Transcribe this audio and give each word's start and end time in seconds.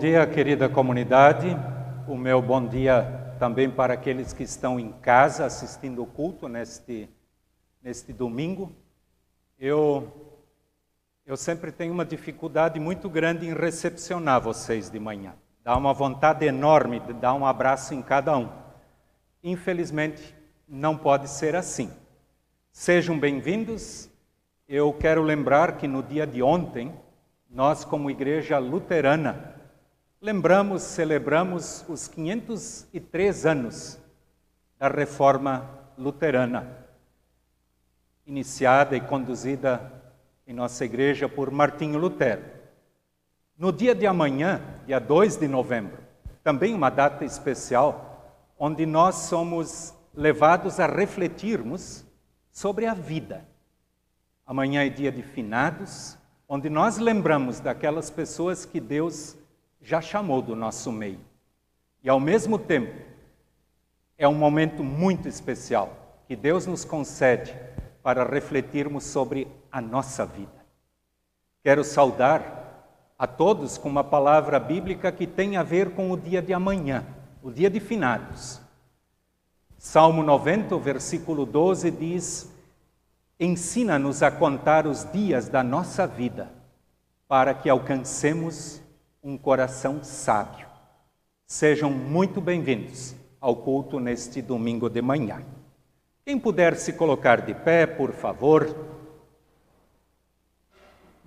Dia, 0.00 0.26
querida 0.26 0.66
comunidade. 0.66 1.54
O 2.08 2.16
meu 2.16 2.40
bom 2.40 2.66
dia 2.66 3.34
também 3.38 3.70
para 3.70 3.92
aqueles 3.92 4.32
que 4.32 4.42
estão 4.42 4.80
em 4.80 4.92
casa 4.92 5.44
assistindo 5.44 6.02
o 6.02 6.06
culto 6.06 6.48
neste, 6.48 7.06
neste 7.82 8.10
domingo. 8.10 8.72
Eu, 9.58 10.10
eu 11.26 11.36
sempre 11.36 11.70
tenho 11.70 11.92
uma 11.92 12.06
dificuldade 12.06 12.80
muito 12.80 13.10
grande 13.10 13.46
em 13.46 13.52
recepcionar 13.52 14.40
vocês 14.40 14.88
de 14.88 14.98
manhã. 14.98 15.34
Dá 15.62 15.76
uma 15.76 15.92
vontade 15.92 16.46
enorme 16.46 16.98
de 17.00 17.12
dar 17.12 17.34
um 17.34 17.44
abraço 17.44 17.92
em 17.92 18.00
cada 18.00 18.34
um. 18.38 18.48
Infelizmente, 19.44 20.34
não 20.66 20.96
pode 20.96 21.28
ser 21.28 21.54
assim. 21.54 21.92
Sejam 22.72 23.18
bem-vindos. 23.18 24.08
Eu 24.66 24.94
quero 24.94 25.20
lembrar 25.20 25.76
que 25.76 25.86
no 25.86 26.02
dia 26.02 26.26
de 26.26 26.42
ontem, 26.42 26.90
nós, 27.50 27.84
como 27.84 28.10
igreja 28.10 28.56
luterana, 28.56 29.59
lembramos, 30.20 30.82
celebramos 30.82 31.82
os 31.88 32.06
503 32.06 33.46
anos 33.46 33.98
da 34.78 34.86
reforma 34.86 35.66
luterana, 35.96 36.76
iniciada 38.26 38.94
e 38.94 39.00
conduzida 39.00 39.90
em 40.46 40.52
nossa 40.52 40.84
igreja 40.84 41.26
por 41.26 41.50
Martinho 41.50 41.98
Lutero. 41.98 42.42
No 43.56 43.72
dia 43.72 43.94
de 43.94 44.06
amanhã, 44.06 44.60
dia 44.86 44.98
2 44.98 45.36
de 45.36 45.48
novembro, 45.48 45.98
também 46.44 46.74
uma 46.74 46.90
data 46.90 47.24
especial, 47.24 48.44
onde 48.58 48.84
nós 48.84 49.14
somos 49.14 49.94
levados 50.14 50.78
a 50.78 50.86
refletirmos 50.86 52.04
sobre 52.50 52.84
a 52.84 52.92
vida. 52.92 53.46
Amanhã 54.46 54.84
é 54.84 54.90
dia 54.90 55.10
de 55.10 55.22
finados, 55.22 56.18
onde 56.46 56.68
nós 56.68 56.98
lembramos 56.98 57.58
daquelas 57.58 58.10
pessoas 58.10 58.66
que 58.66 58.80
Deus 58.80 59.36
já 59.80 60.00
chamou 60.00 60.42
do 60.42 60.54
nosso 60.54 60.92
meio. 60.92 61.20
E 62.02 62.08
ao 62.08 62.20
mesmo 62.20 62.58
tempo, 62.58 62.94
é 64.16 64.28
um 64.28 64.34
momento 64.34 64.84
muito 64.84 65.28
especial 65.28 66.22
que 66.26 66.36
Deus 66.36 66.66
nos 66.66 66.84
concede 66.84 67.54
para 68.02 68.24
refletirmos 68.24 69.04
sobre 69.04 69.48
a 69.70 69.80
nossa 69.80 70.24
vida. 70.24 70.60
Quero 71.62 71.84
saudar 71.84 72.60
a 73.18 73.26
todos 73.26 73.76
com 73.76 73.88
uma 73.88 74.04
palavra 74.04 74.58
bíblica 74.58 75.12
que 75.12 75.26
tem 75.26 75.56
a 75.56 75.62
ver 75.62 75.90
com 75.90 76.10
o 76.10 76.16
dia 76.16 76.40
de 76.40 76.54
amanhã, 76.54 77.04
o 77.42 77.50
dia 77.50 77.68
de 77.68 77.80
finados. 77.80 78.60
Salmo 79.76 80.22
90, 80.22 80.78
versículo 80.78 81.44
12 81.44 81.90
diz: 81.90 82.50
Ensina-nos 83.38 84.22
a 84.22 84.30
contar 84.30 84.86
os 84.86 85.10
dias 85.10 85.48
da 85.48 85.62
nossa 85.62 86.06
vida, 86.06 86.50
para 87.26 87.54
que 87.54 87.68
alcancemos 87.68 88.82
um 89.22 89.36
coração 89.36 90.02
sábio. 90.02 90.66
Sejam 91.46 91.90
muito 91.90 92.40
bem-vindos 92.40 93.14
ao 93.40 93.56
culto 93.56 94.00
neste 94.00 94.40
domingo 94.40 94.88
de 94.88 95.02
manhã. 95.02 95.44
Quem 96.24 96.38
puder 96.38 96.76
se 96.76 96.92
colocar 96.92 97.42
de 97.42 97.54
pé, 97.54 97.86
por 97.86 98.12
favor. 98.12 98.74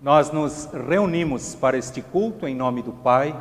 Nós 0.01 0.31
nos 0.31 0.65
reunimos 0.65 1.55
para 1.55 1.77
este 1.77 2.01
culto 2.01 2.47
em 2.47 2.55
nome 2.55 2.81
do 2.81 2.91
Pai, 2.91 3.33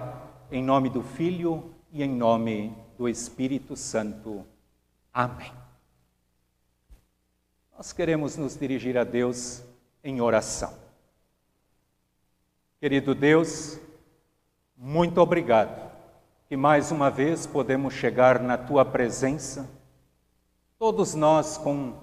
em 0.50 0.62
nome 0.62 0.90
do 0.90 1.02
Filho 1.02 1.74
e 1.90 2.02
em 2.02 2.10
nome 2.10 2.76
do 2.98 3.08
Espírito 3.08 3.76
Santo. 3.76 4.44
Amém. 5.12 5.52
Nós 7.76 7.92
queremos 7.92 8.36
nos 8.36 8.56
dirigir 8.56 8.98
a 8.98 9.04
Deus 9.04 9.62
em 10.04 10.20
oração. 10.20 10.72
Querido 12.80 13.14
Deus, 13.14 13.78
muito 14.77 15.21
obrigado, 15.21 15.91
que 16.49 16.56
mais 16.56 16.91
uma 16.91 17.10
vez 17.10 17.47
podemos 17.47 17.94
chegar 17.94 18.41
na 18.41 18.59
tua 18.59 18.84
presença, 18.84 19.69
todos 20.78 21.15
nós 21.15 21.56
com 21.56 21.94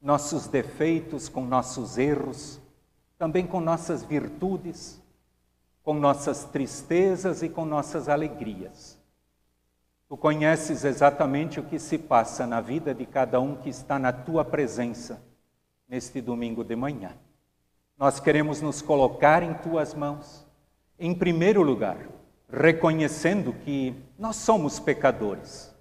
nossos 0.00 0.46
defeitos, 0.46 1.28
com 1.28 1.44
nossos 1.44 1.98
erros, 1.98 2.60
também 3.18 3.46
com 3.46 3.60
nossas 3.60 4.02
virtudes, 4.02 5.02
com 5.82 5.94
nossas 5.94 6.44
tristezas 6.44 7.42
e 7.42 7.48
com 7.48 7.64
nossas 7.64 8.08
alegrias. 8.08 8.98
Tu 10.08 10.16
conheces 10.16 10.84
exatamente 10.84 11.58
o 11.58 11.64
que 11.64 11.78
se 11.78 11.98
passa 11.98 12.46
na 12.46 12.60
vida 12.60 12.94
de 12.94 13.06
cada 13.06 13.40
um 13.40 13.56
que 13.56 13.68
está 13.68 13.98
na 13.98 14.12
tua 14.12 14.44
presença 14.44 15.22
neste 15.88 16.20
domingo 16.20 16.62
de 16.62 16.76
manhã. 16.76 17.16
Nós 17.96 18.20
queremos 18.20 18.60
nos 18.60 18.82
colocar 18.82 19.42
em 19.42 19.54
tuas 19.54 19.94
mãos 19.94 20.43
em 20.98 21.14
primeiro 21.14 21.62
lugar, 21.62 21.98
reconhecendo 22.50 23.52
que 23.52 23.94
nós 24.18 24.36
somos 24.36 24.78
pecadores 24.78 25.74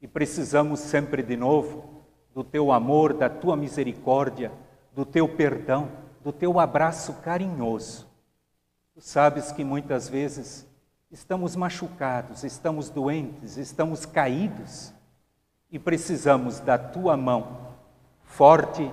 e 0.00 0.08
precisamos 0.08 0.80
sempre 0.80 1.22
de 1.22 1.36
novo 1.36 2.02
do 2.34 2.42
teu 2.42 2.72
amor, 2.72 3.12
da 3.12 3.28
tua 3.28 3.56
misericórdia, 3.56 4.50
do 4.94 5.04
teu 5.04 5.28
perdão, 5.28 5.88
do 6.22 6.32
teu 6.32 6.58
abraço 6.58 7.14
carinhoso. 7.14 8.06
Tu 8.94 9.00
sabes 9.00 9.52
que 9.52 9.62
muitas 9.62 10.08
vezes 10.08 10.66
estamos 11.10 11.54
machucados, 11.54 12.42
estamos 12.42 12.88
doentes, 12.88 13.56
estamos 13.56 14.06
caídos 14.06 14.92
e 15.70 15.78
precisamos 15.78 16.58
da 16.60 16.78
tua 16.78 17.16
mão 17.16 17.74
forte, 18.22 18.90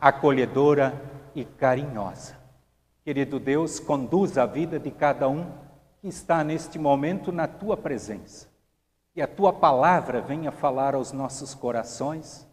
acolhedora 0.00 1.00
e 1.34 1.44
carinhosa. 1.44 2.41
Querido 3.04 3.40
Deus, 3.40 3.80
conduz 3.80 4.38
a 4.38 4.46
vida 4.46 4.78
de 4.78 4.90
cada 4.90 5.28
um 5.28 5.50
que 6.00 6.06
está 6.06 6.44
neste 6.44 6.78
momento 6.78 7.32
na 7.32 7.48
tua 7.48 7.76
presença. 7.76 8.48
Que 9.12 9.20
a 9.20 9.26
tua 9.26 9.52
palavra 9.52 10.20
venha 10.20 10.52
falar 10.52 10.94
aos 10.94 11.10
nossos 11.10 11.52
corações 11.52 12.48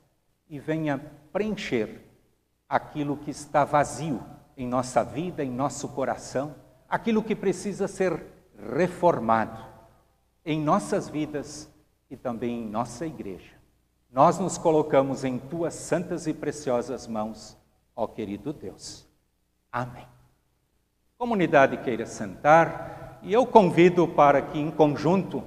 e 0.50 0.60
venha 0.60 1.00
preencher 1.32 2.02
aquilo 2.68 3.16
que 3.16 3.30
está 3.30 3.64
vazio 3.64 4.24
em 4.58 4.68
nossa 4.68 5.04
vida, 5.04 5.44
em 5.44 5.52
nosso 5.52 5.88
coração, 5.90 6.56
aquilo 6.90 7.24
que 7.24 7.36
precisa 7.36 7.88
ser 7.88 8.26
reformado 8.76 9.64
em 10.44 10.60
nossas 10.60 11.08
vidas 11.08 11.70
e 12.10 12.18
também 12.18 12.64
em 12.64 12.68
nossa 12.68 13.06
igreja. 13.06 13.54
Nós 14.12 14.40
nos 14.40 14.58
colocamos 14.58 15.24
em 15.24 15.38
tuas 15.38 15.76
santas 15.76 16.26
e 16.26 16.34
preciosas 16.34 17.06
mãos, 17.06 17.56
ó 17.96 18.08
querido 18.08 18.52
Deus. 18.52 19.08
Amém 19.72 20.19
comunidade 21.20 21.76
queira 21.76 22.06
sentar 22.06 23.20
e 23.22 23.34
eu 23.34 23.46
convido 23.46 24.08
para 24.08 24.42
que, 24.42 24.58
em 24.58 24.72
conjunto, 24.72 25.44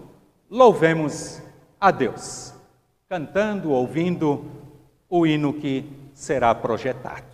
louvemos 0.51 1.41
a 1.81 1.91
Deus, 1.91 2.53
cantando, 3.09 3.71
ouvindo 3.71 4.45
o 5.09 5.27
hino 5.27 5.51
que 5.55 5.91
será 6.13 6.55
projetado. 6.55 7.32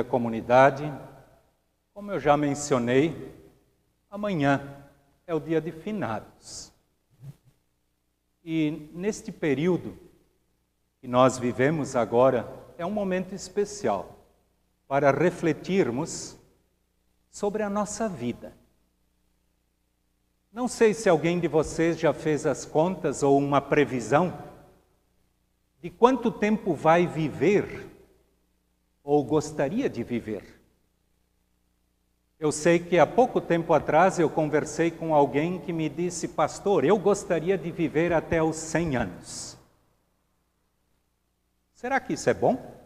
Querida 0.00 0.04
comunidade, 0.04 0.92
como 1.92 2.10
eu 2.10 2.18
já 2.18 2.34
mencionei, 2.36 3.34
amanhã 4.10 4.76
é 5.26 5.34
o 5.34 5.40
dia 5.40 5.60
de 5.60 5.70
finados. 5.70 6.72
E 8.42 8.88
neste 8.94 9.30
período 9.30 9.96
que 11.00 11.08
nós 11.08 11.38
vivemos 11.38 11.94
agora, 11.94 12.48
é 12.78 12.86
um 12.86 12.90
momento 12.90 13.34
especial 13.34 14.18
para 14.88 15.10
refletirmos 15.10 16.38
sobre 17.30 17.62
a 17.62 17.68
nossa 17.68 18.08
vida. 18.08 18.54
Não 20.50 20.66
sei 20.66 20.94
se 20.94 21.08
alguém 21.10 21.38
de 21.38 21.46
vocês 21.46 21.98
já 21.98 22.14
fez 22.14 22.46
as 22.46 22.64
contas 22.64 23.22
ou 23.22 23.36
uma 23.36 23.60
previsão 23.60 24.32
de 25.82 25.90
quanto 25.90 26.30
tempo 26.30 26.74
vai 26.74 27.06
viver 27.06 27.89
ou 29.02 29.24
gostaria 29.24 29.88
de 29.88 30.02
viver. 30.02 30.60
Eu 32.38 32.50
sei 32.50 32.78
que 32.78 32.98
há 32.98 33.06
pouco 33.06 33.40
tempo 33.40 33.74
atrás 33.74 34.18
eu 34.18 34.30
conversei 34.30 34.90
com 34.90 35.14
alguém 35.14 35.58
que 35.60 35.72
me 35.72 35.88
disse, 35.90 36.26
pastor, 36.26 36.84
eu 36.84 36.98
gostaria 36.98 37.58
de 37.58 37.70
viver 37.70 38.12
até 38.12 38.42
os 38.42 38.56
100 38.56 38.96
anos. 38.96 39.58
Será 41.74 42.00
que 42.00 42.14
isso 42.14 42.30
é 42.30 42.34
bom? 42.34 42.80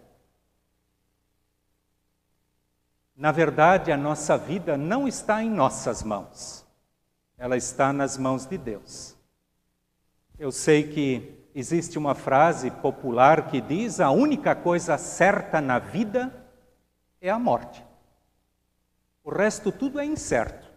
Na 3.16 3.30
verdade, 3.30 3.92
a 3.92 3.97
nossa 3.97 4.37
vida 4.37 4.76
não 4.76 5.06
está 5.06 5.42
em 5.42 5.50
nossas 5.50 6.02
mãos, 6.02 6.66
ela 7.38 7.56
está 7.56 7.92
nas 7.92 8.18
mãos 8.18 8.44
de 8.44 8.59
Deus. 8.59 9.16
Eu 10.37 10.50
sei 10.50 10.88
que 10.88 11.43
existe 11.54 11.99
uma 11.99 12.14
frase 12.14 12.70
popular 12.70 13.49
que 13.49 13.61
diz: 13.61 14.00
a 14.00 14.11
única 14.11 14.54
coisa 14.54 14.99
certa 14.99 15.61
na 15.61 15.78
vida 15.78 16.32
é 17.20 17.30
a 17.30 17.38
morte. 17.38 17.84
O 19.23 19.30
resto 19.30 19.73
tudo 19.73 20.00
é 20.00 20.04
incerto, 20.04 20.70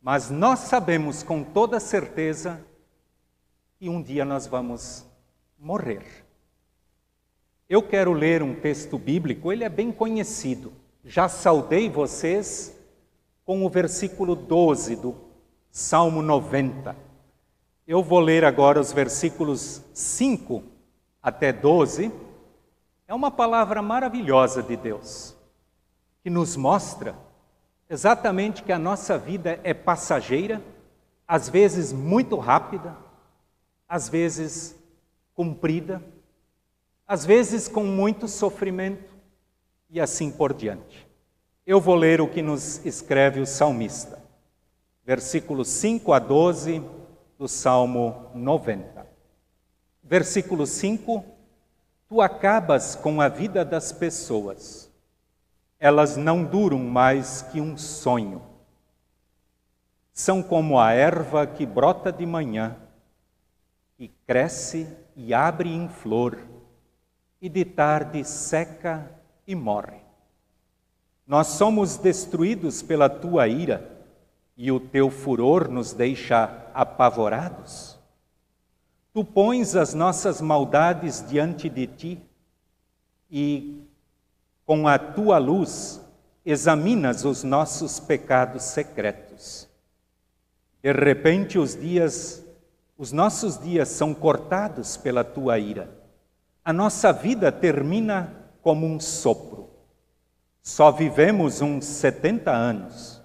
mas 0.00 0.30
nós 0.30 0.60
sabemos 0.60 1.22
com 1.22 1.42
toda 1.42 1.78
certeza 1.80 2.64
que 3.78 3.88
um 3.88 4.00
dia 4.00 4.24
nós 4.24 4.46
vamos 4.46 5.04
morrer. 5.58 6.06
Eu 7.68 7.82
quero 7.82 8.12
ler 8.12 8.42
um 8.42 8.54
texto 8.54 8.98
bíblico, 8.98 9.50
ele 9.50 9.64
é 9.64 9.68
bem 9.68 9.90
conhecido. 9.90 10.72
Já 11.04 11.28
saudei 11.28 11.90
vocês 11.90 12.78
com 13.44 13.64
o 13.64 13.68
versículo 13.68 14.36
12 14.36 14.96
do 14.96 15.16
Salmo 15.70 16.22
90. 16.22 16.94
Eu 17.84 18.00
vou 18.00 18.20
ler 18.20 18.44
agora 18.44 18.78
os 18.78 18.92
versículos 18.92 19.82
5 19.92 20.62
até 21.20 21.52
12. 21.52 22.12
É 23.08 23.12
uma 23.12 23.28
palavra 23.28 23.82
maravilhosa 23.82 24.62
de 24.62 24.76
Deus, 24.76 25.36
que 26.22 26.30
nos 26.30 26.56
mostra 26.56 27.16
exatamente 27.90 28.62
que 28.62 28.70
a 28.70 28.78
nossa 28.78 29.18
vida 29.18 29.58
é 29.64 29.74
passageira, 29.74 30.62
às 31.26 31.48
vezes 31.48 31.92
muito 31.92 32.36
rápida, 32.36 32.96
às 33.88 34.08
vezes 34.08 34.76
comprida, 35.34 36.00
às 37.04 37.26
vezes 37.26 37.66
com 37.66 37.82
muito 37.82 38.28
sofrimento, 38.28 39.10
e 39.90 40.00
assim 40.00 40.30
por 40.30 40.54
diante. 40.54 41.04
Eu 41.66 41.80
vou 41.80 41.96
ler 41.96 42.20
o 42.20 42.28
que 42.28 42.42
nos 42.42 42.86
escreve 42.86 43.40
o 43.40 43.46
salmista, 43.46 44.22
versículos 45.04 45.66
5 45.66 46.12
a 46.12 46.20
12 46.20 47.01
do 47.42 47.48
Salmo 47.48 48.30
90. 48.36 49.04
Versículo 50.00 50.64
5: 50.64 51.24
Tu 52.08 52.20
acabas 52.20 52.94
com 52.94 53.20
a 53.20 53.28
vida 53.28 53.64
das 53.64 53.90
pessoas, 53.90 54.88
elas 55.76 56.16
não 56.16 56.44
duram 56.44 56.78
mais 56.78 57.42
que 57.42 57.60
um 57.60 57.76
sonho. 57.76 58.40
São 60.12 60.40
como 60.40 60.78
a 60.78 60.92
erva 60.92 61.44
que 61.44 61.66
brota 61.66 62.12
de 62.12 62.24
manhã, 62.24 62.76
que 63.96 64.06
cresce 64.24 64.86
e 65.16 65.34
abre 65.34 65.68
em 65.68 65.88
flor, 65.88 66.38
e 67.40 67.48
de 67.48 67.64
tarde 67.64 68.22
seca 68.22 69.10
e 69.44 69.56
morre. 69.56 69.98
Nós 71.26 71.48
somos 71.48 71.96
destruídos 71.96 72.82
pela 72.82 73.10
tua 73.10 73.48
ira 73.48 73.91
e 74.56 74.70
o 74.70 74.78
teu 74.78 75.10
furor 75.10 75.68
nos 75.68 75.92
deixa 75.92 76.68
apavorados. 76.74 77.98
Tu 79.12 79.24
pões 79.24 79.76
as 79.76 79.94
nossas 79.94 80.40
maldades 80.40 81.24
diante 81.28 81.68
de 81.68 81.86
ti 81.86 82.22
e, 83.30 83.82
com 84.64 84.88
a 84.88 84.98
tua 84.98 85.38
luz, 85.38 86.00
examinas 86.44 87.24
os 87.24 87.44
nossos 87.44 88.00
pecados 88.00 88.62
secretos. 88.64 89.68
De 90.82 90.92
repente, 90.92 91.58
os 91.58 91.76
dias, 91.76 92.44
os 92.98 93.12
nossos 93.12 93.58
dias 93.58 93.88
são 93.88 94.12
cortados 94.12 94.96
pela 94.96 95.22
tua 95.22 95.58
ira. 95.58 95.88
A 96.64 96.72
nossa 96.72 97.12
vida 97.12 97.52
termina 97.52 98.34
como 98.60 98.86
um 98.86 98.98
sopro. 98.98 99.70
Só 100.62 100.90
vivemos 100.90 101.60
uns 101.60 101.84
70 101.84 102.50
anos. 102.50 103.21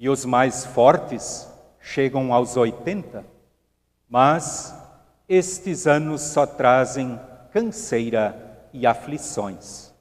E 0.00 0.08
os 0.08 0.24
mais 0.24 0.64
fortes 0.64 1.46
chegam 1.78 2.32
aos 2.32 2.56
80. 2.56 3.22
Mas 4.08 4.74
estes 5.28 5.86
anos 5.86 6.22
só 6.22 6.46
trazem 6.46 7.20
canseira 7.52 8.66
e 8.72 8.86
aflições. 8.86 9.92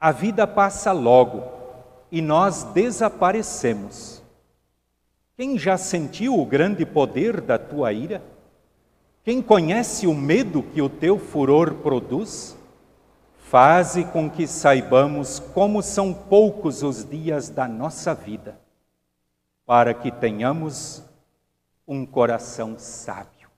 A 0.00 0.10
vida 0.10 0.46
passa 0.46 0.90
logo 0.90 1.44
e 2.10 2.22
nós 2.22 2.64
desaparecemos. 2.64 4.22
Quem 5.36 5.58
já 5.58 5.76
sentiu 5.76 6.40
o 6.40 6.46
grande 6.46 6.86
poder 6.86 7.42
da 7.42 7.58
tua 7.58 7.92
ira? 7.92 8.22
Quem 9.22 9.42
conhece 9.42 10.06
o 10.06 10.14
medo 10.14 10.62
que 10.62 10.80
o 10.80 10.88
teu 10.88 11.18
furor 11.18 11.74
produz? 11.74 12.56
Faze 13.36 14.04
com 14.04 14.30
que 14.30 14.46
saibamos 14.46 15.38
como 15.38 15.82
são 15.82 16.14
poucos 16.14 16.82
os 16.82 17.04
dias 17.04 17.50
da 17.50 17.68
nossa 17.68 18.14
vida, 18.14 18.58
para 19.70 19.94
que 19.94 20.10
tenhamos 20.10 21.00
um 21.86 22.04
coração 22.04 22.76
sábio. 22.76 23.48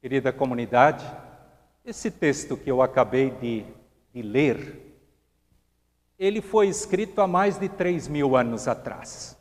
Querida 0.00 0.32
comunidade, 0.32 1.06
esse 1.84 2.10
texto 2.10 2.56
que 2.56 2.68
eu 2.68 2.82
acabei 2.82 3.30
de, 3.30 3.64
de 4.12 4.20
ler, 4.20 4.98
ele 6.18 6.42
foi 6.42 6.66
escrito 6.66 7.20
há 7.20 7.26
mais 7.28 7.56
de 7.56 7.68
três 7.68 8.08
mil 8.08 8.34
anos 8.34 8.66
atrás, 8.66 9.38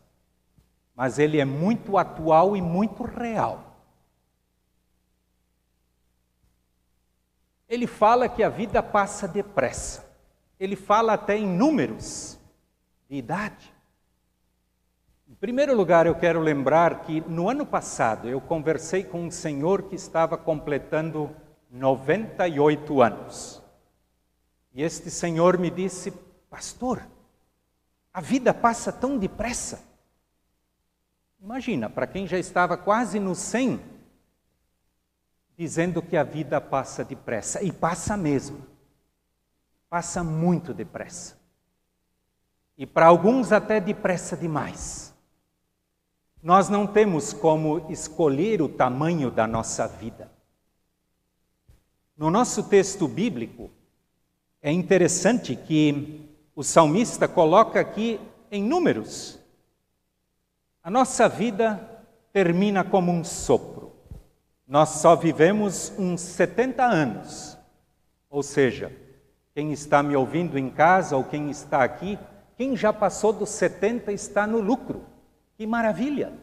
mas 0.96 1.18
ele 1.18 1.40
é 1.40 1.46
muito 1.46 1.98
atual 1.98 2.56
e 2.56 2.62
muito 2.62 3.02
real. 3.02 3.72
ele 7.68 7.88
fala 7.88 8.30
que 8.30 8.44
a 8.44 8.50
vida 8.50 8.84
passa 8.84 9.28
depressa. 9.28 10.08
Ele 10.60 10.76
fala 10.76 11.14
até 11.14 11.36
em 11.36 11.48
números 11.48 12.38
de 13.14 13.20
idade. 13.20 13.72
Em 15.30 15.36
primeiro 15.36 15.76
lugar, 15.76 16.08
eu 16.08 16.16
quero 16.16 16.40
lembrar 16.40 17.04
que 17.04 17.22
no 17.22 17.48
ano 17.48 17.64
passado 17.64 18.28
eu 18.28 18.42
conversei 18.42 19.04
com 19.04 19.26
um 19.26 19.30
senhor 19.30 19.84
que 19.84 19.96
estava 19.96 20.36
completando 20.36 21.30
98 21.70 23.04
anos. 23.04 23.62
E 24.74 24.82
este 24.82 25.12
senhor 25.12 25.60
me 25.60 25.70
disse: 25.70 26.10
Pastor, 26.50 27.08
a 28.12 28.20
vida 28.20 28.52
passa 28.52 28.92
tão 28.92 29.20
depressa. 29.20 29.84
Imagina, 31.40 31.92
para 31.92 32.08
quem 32.08 32.26
já 32.26 32.40
estava 32.40 32.76
quase 32.76 33.20
no 33.20 33.36
100, 33.36 33.80
dizendo 35.56 36.02
que 36.02 36.18
a 36.18 36.24
vida 36.24 36.60
passa 36.60 37.04
depressa. 37.04 37.62
E 37.62 37.72
passa 37.72 38.18
mesmo. 38.18 38.66
Passa 39.88 40.24
muito 40.24 40.74
depressa. 40.74 41.43
E 42.78 42.86
para 42.86 43.06
alguns 43.06 43.52
até 43.52 43.80
depressa 43.80 44.36
demais. 44.36 45.14
Nós 46.42 46.68
não 46.68 46.86
temos 46.86 47.32
como 47.32 47.90
escolher 47.90 48.62
o 48.62 48.68
tamanho 48.68 49.32
da 49.32 49.48
nossa 49.48 49.88
vida. 49.88 50.32
No 52.18 52.30
nosso 52.30 52.64
texto 52.64 53.08
bíblico, 53.08 53.72
é 54.62 54.72
interessante 54.72 55.56
que 55.56 56.30
o 56.56 56.64
salmista 56.64 57.28
coloca 57.28 57.80
aqui 57.80 58.20
em 58.52 58.64
números. 58.64 59.40
A 60.84 60.92
nossa 60.92 61.28
vida 61.28 61.80
termina 62.32 62.84
como 62.84 63.12
um 63.12 63.24
sopro. 63.24 63.94
Nós 64.68 64.90
só 64.90 65.16
vivemos 65.16 65.94
uns 65.98 66.22
70 66.22 66.84
anos. 66.84 67.58
Ou 68.30 68.44
seja, 68.44 68.92
quem 69.54 69.72
está 69.72 70.02
me 70.02 70.16
ouvindo 70.16 70.58
em 70.58 70.70
casa 70.70 71.16
ou 71.16 71.24
quem 71.24 71.50
está 71.50 71.84
aqui, 71.84 72.18
quem 72.58 72.76
já 72.76 72.92
passou 72.94 73.34
dos 73.34 73.50
70 73.50 74.12
está 74.12 74.46
no 74.48 74.60
lucro. 74.60 75.06
Que 75.58 75.66
maravilha! 75.68 76.34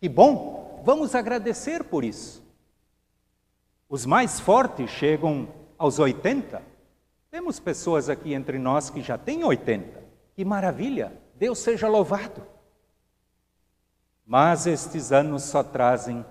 Que 0.00 0.08
bom! 0.08 0.82
Vamos 0.84 1.14
agradecer 1.14 1.84
por 1.84 2.04
isso. 2.04 2.42
Os 3.88 4.04
mais 4.06 4.40
fortes 4.40 4.90
chegam 4.90 5.48
aos 5.78 5.98
80 5.98 6.72
Temos 7.32 7.58
pessoas 7.58 8.10
aqui 8.10 8.34
entre 8.34 8.58
nós 8.58 8.90
que 8.90 9.00
já 9.00 9.16
têm 9.16 9.42
80. 9.42 10.04
Que 10.36 10.44
maravilha! 10.44 11.18
Deus 11.34 11.60
seja 11.60 11.88
louvado. 11.88 12.46
Mas 14.26 14.66
estes 14.66 15.12
anos 15.12 15.44
só 15.44 15.64
trazem 15.64 16.22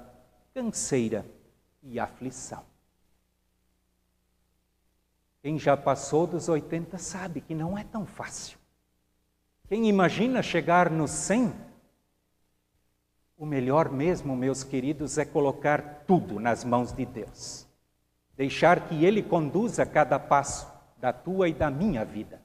canseira 0.53 1.25
e 1.81 2.00
aflição. 2.00 2.63
Quem 5.41 5.57
já 5.57 5.75
passou 5.75 6.27
dos 6.27 6.47
80 6.47 7.00
sabe 7.00 7.41
que 7.41 7.55
não 7.55 7.75
é 7.75 7.83
tão 7.83 8.05
fácil. 8.05 8.59
Quem 9.71 9.87
imagina 9.87 10.43
chegar 10.43 10.89
nos 10.89 11.11
100, 11.11 11.53
o 13.37 13.45
melhor 13.45 13.89
mesmo, 13.89 14.35
meus 14.35 14.65
queridos, 14.65 15.17
é 15.17 15.23
colocar 15.23 16.03
tudo 16.05 16.41
nas 16.41 16.65
mãos 16.65 16.91
de 16.91 17.05
Deus. 17.05 17.65
Deixar 18.35 18.89
que 18.89 19.05
Ele 19.05 19.23
conduza 19.23 19.85
cada 19.85 20.19
passo 20.19 20.69
da 20.97 21.13
tua 21.13 21.47
e 21.47 21.53
da 21.53 21.71
minha 21.71 22.03
vida. 22.03 22.41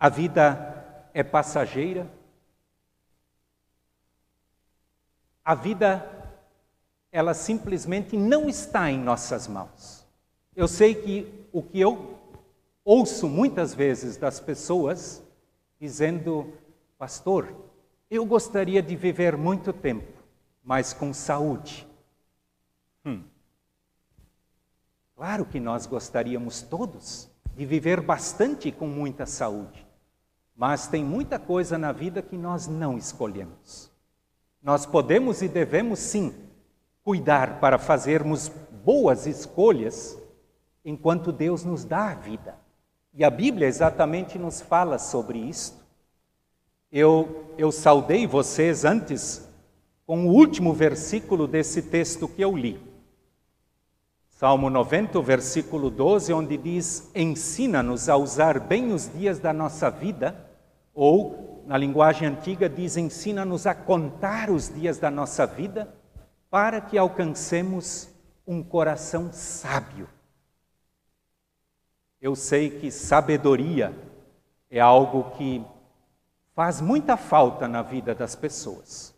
A 0.00 0.08
vida 0.08 1.10
é 1.12 1.22
passageira. 1.22 2.10
A 5.44 5.54
vida, 5.54 6.10
ela 7.12 7.34
simplesmente 7.34 8.16
não 8.16 8.48
está 8.48 8.90
em 8.90 8.98
nossas 8.98 9.46
mãos. 9.46 10.06
Eu 10.54 10.68
sei 10.68 10.94
que 10.94 11.46
o 11.52 11.62
que 11.62 11.78
eu 11.78 12.18
ouço 12.82 13.28
muitas 13.28 13.74
vezes 13.74 14.16
das 14.16 14.40
pessoas 14.40 15.25
dizendo, 15.80 16.52
pastor, 16.98 17.54
eu 18.10 18.24
gostaria 18.24 18.82
de 18.82 18.96
viver 18.96 19.36
muito 19.36 19.72
tempo, 19.72 20.12
mas 20.62 20.92
com 20.92 21.12
saúde. 21.12 21.86
Hum. 23.04 23.22
Claro 25.14 25.44
que 25.44 25.58
nós 25.58 25.86
gostaríamos 25.86 26.62
todos 26.62 27.28
de 27.54 27.64
viver 27.64 28.00
bastante 28.00 28.70
com 28.70 28.86
muita 28.86 29.24
saúde, 29.24 29.86
mas 30.54 30.86
tem 30.86 31.04
muita 31.04 31.38
coisa 31.38 31.78
na 31.78 31.90
vida 31.90 32.20
que 32.20 32.36
nós 32.36 32.66
não 32.66 32.98
escolhemos. 32.98 33.90
Nós 34.62 34.84
podemos 34.84 35.42
e 35.42 35.48
devemos 35.48 35.98
sim 35.98 36.34
cuidar 37.02 37.60
para 37.60 37.78
fazermos 37.78 38.48
boas 38.84 39.26
escolhas 39.26 40.18
enquanto 40.84 41.32
Deus 41.32 41.64
nos 41.64 41.84
dá 41.84 42.10
a 42.10 42.14
vida. 42.14 42.58
E 43.18 43.24
a 43.24 43.30
Bíblia 43.30 43.66
exatamente 43.66 44.38
nos 44.38 44.60
fala 44.60 44.98
sobre 44.98 45.38
isto. 45.38 45.82
Eu, 46.92 47.46
eu 47.56 47.72
saudei 47.72 48.26
vocês 48.26 48.84
antes 48.84 49.48
com 50.06 50.26
o 50.26 50.32
último 50.32 50.74
versículo 50.74 51.46
desse 51.48 51.80
texto 51.80 52.28
que 52.28 52.42
eu 52.42 52.54
li. 52.54 52.78
Salmo 54.28 54.68
90, 54.68 55.18
versículo 55.22 55.88
12, 55.88 56.30
onde 56.34 56.58
diz: 56.58 57.10
Ensina-nos 57.14 58.10
a 58.10 58.18
usar 58.18 58.60
bem 58.60 58.92
os 58.92 59.10
dias 59.10 59.38
da 59.38 59.50
nossa 59.50 59.90
vida, 59.90 60.36
ou, 60.92 61.64
na 61.66 61.78
linguagem 61.78 62.28
antiga, 62.28 62.68
diz: 62.68 62.98
Ensina-nos 62.98 63.66
a 63.66 63.74
contar 63.74 64.50
os 64.50 64.68
dias 64.68 64.98
da 64.98 65.10
nossa 65.10 65.46
vida, 65.46 65.88
para 66.50 66.82
que 66.82 66.98
alcancemos 66.98 68.10
um 68.46 68.62
coração 68.62 69.30
sábio 69.32 70.06
eu 72.26 72.34
sei 72.34 72.70
que 72.70 72.90
sabedoria 72.90 73.94
é 74.68 74.80
algo 74.80 75.30
que 75.36 75.64
faz 76.56 76.80
muita 76.80 77.16
falta 77.16 77.68
na 77.68 77.82
vida 77.82 78.16
das 78.16 78.34
pessoas. 78.34 79.14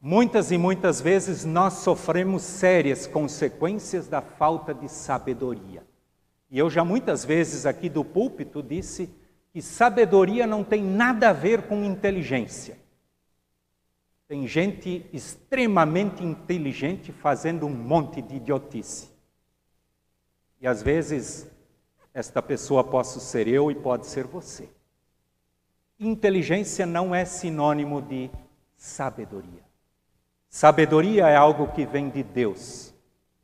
Muitas 0.00 0.50
e 0.50 0.56
muitas 0.56 1.02
vezes 1.02 1.44
nós 1.44 1.74
sofremos 1.74 2.42
sérias 2.42 3.06
consequências 3.06 4.08
da 4.08 4.22
falta 4.22 4.72
de 4.72 4.88
sabedoria. 4.88 5.82
E 6.50 6.58
eu 6.58 6.70
já 6.70 6.82
muitas 6.82 7.26
vezes 7.26 7.66
aqui 7.66 7.90
do 7.90 8.02
púlpito 8.02 8.62
disse 8.62 9.10
que 9.52 9.60
sabedoria 9.60 10.46
não 10.46 10.64
tem 10.64 10.82
nada 10.82 11.28
a 11.28 11.34
ver 11.34 11.64
com 11.64 11.84
inteligência. 11.84 12.78
Tem 14.26 14.46
gente 14.46 15.04
extremamente 15.12 16.24
inteligente 16.24 17.12
fazendo 17.12 17.66
um 17.66 17.74
monte 17.74 18.22
de 18.22 18.36
idiotice. 18.36 19.13
E 20.64 20.66
às 20.66 20.82
vezes, 20.82 21.46
esta 22.14 22.40
pessoa 22.40 22.82
posso 22.82 23.20
ser 23.20 23.46
eu 23.46 23.70
e 23.70 23.74
pode 23.74 24.06
ser 24.06 24.26
você. 24.26 24.66
Inteligência 26.00 26.86
não 26.86 27.14
é 27.14 27.26
sinônimo 27.26 28.00
de 28.00 28.30
sabedoria. 28.74 29.60
Sabedoria 30.48 31.28
é 31.28 31.36
algo 31.36 31.70
que 31.72 31.84
vem 31.84 32.08
de 32.08 32.22
Deus. 32.22 32.94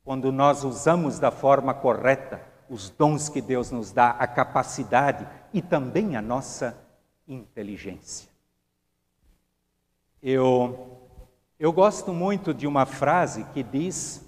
Quando 0.03 0.31
nós 0.31 0.63
usamos 0.63 1.19
da 1.19 1.29
forma 1.29 1.75
correta 1.75 2.41
os 2.67 2.89
dons 2.89 3.29
que 3.29 3.39
Deus 3.39 3.69
nos 3.69 3.91
dá, 3.91 4.15
a 4.17 4.25
capacidade 4.25 5.27
e 5.53 5.61
também 5.61 6.15
a 6.15 6.23
nossa 6.23 6.75
inteligência. 7.27 8.31
Eu, 10.23 10.97
eu 11.59 11.71
gosto 11.71 12.13
muito 12.13 12.51
de 12.51 12.65
uma 12.65 12.87
frase 12.87 13.43
que 13.53 13.61
diz 13.61 14.27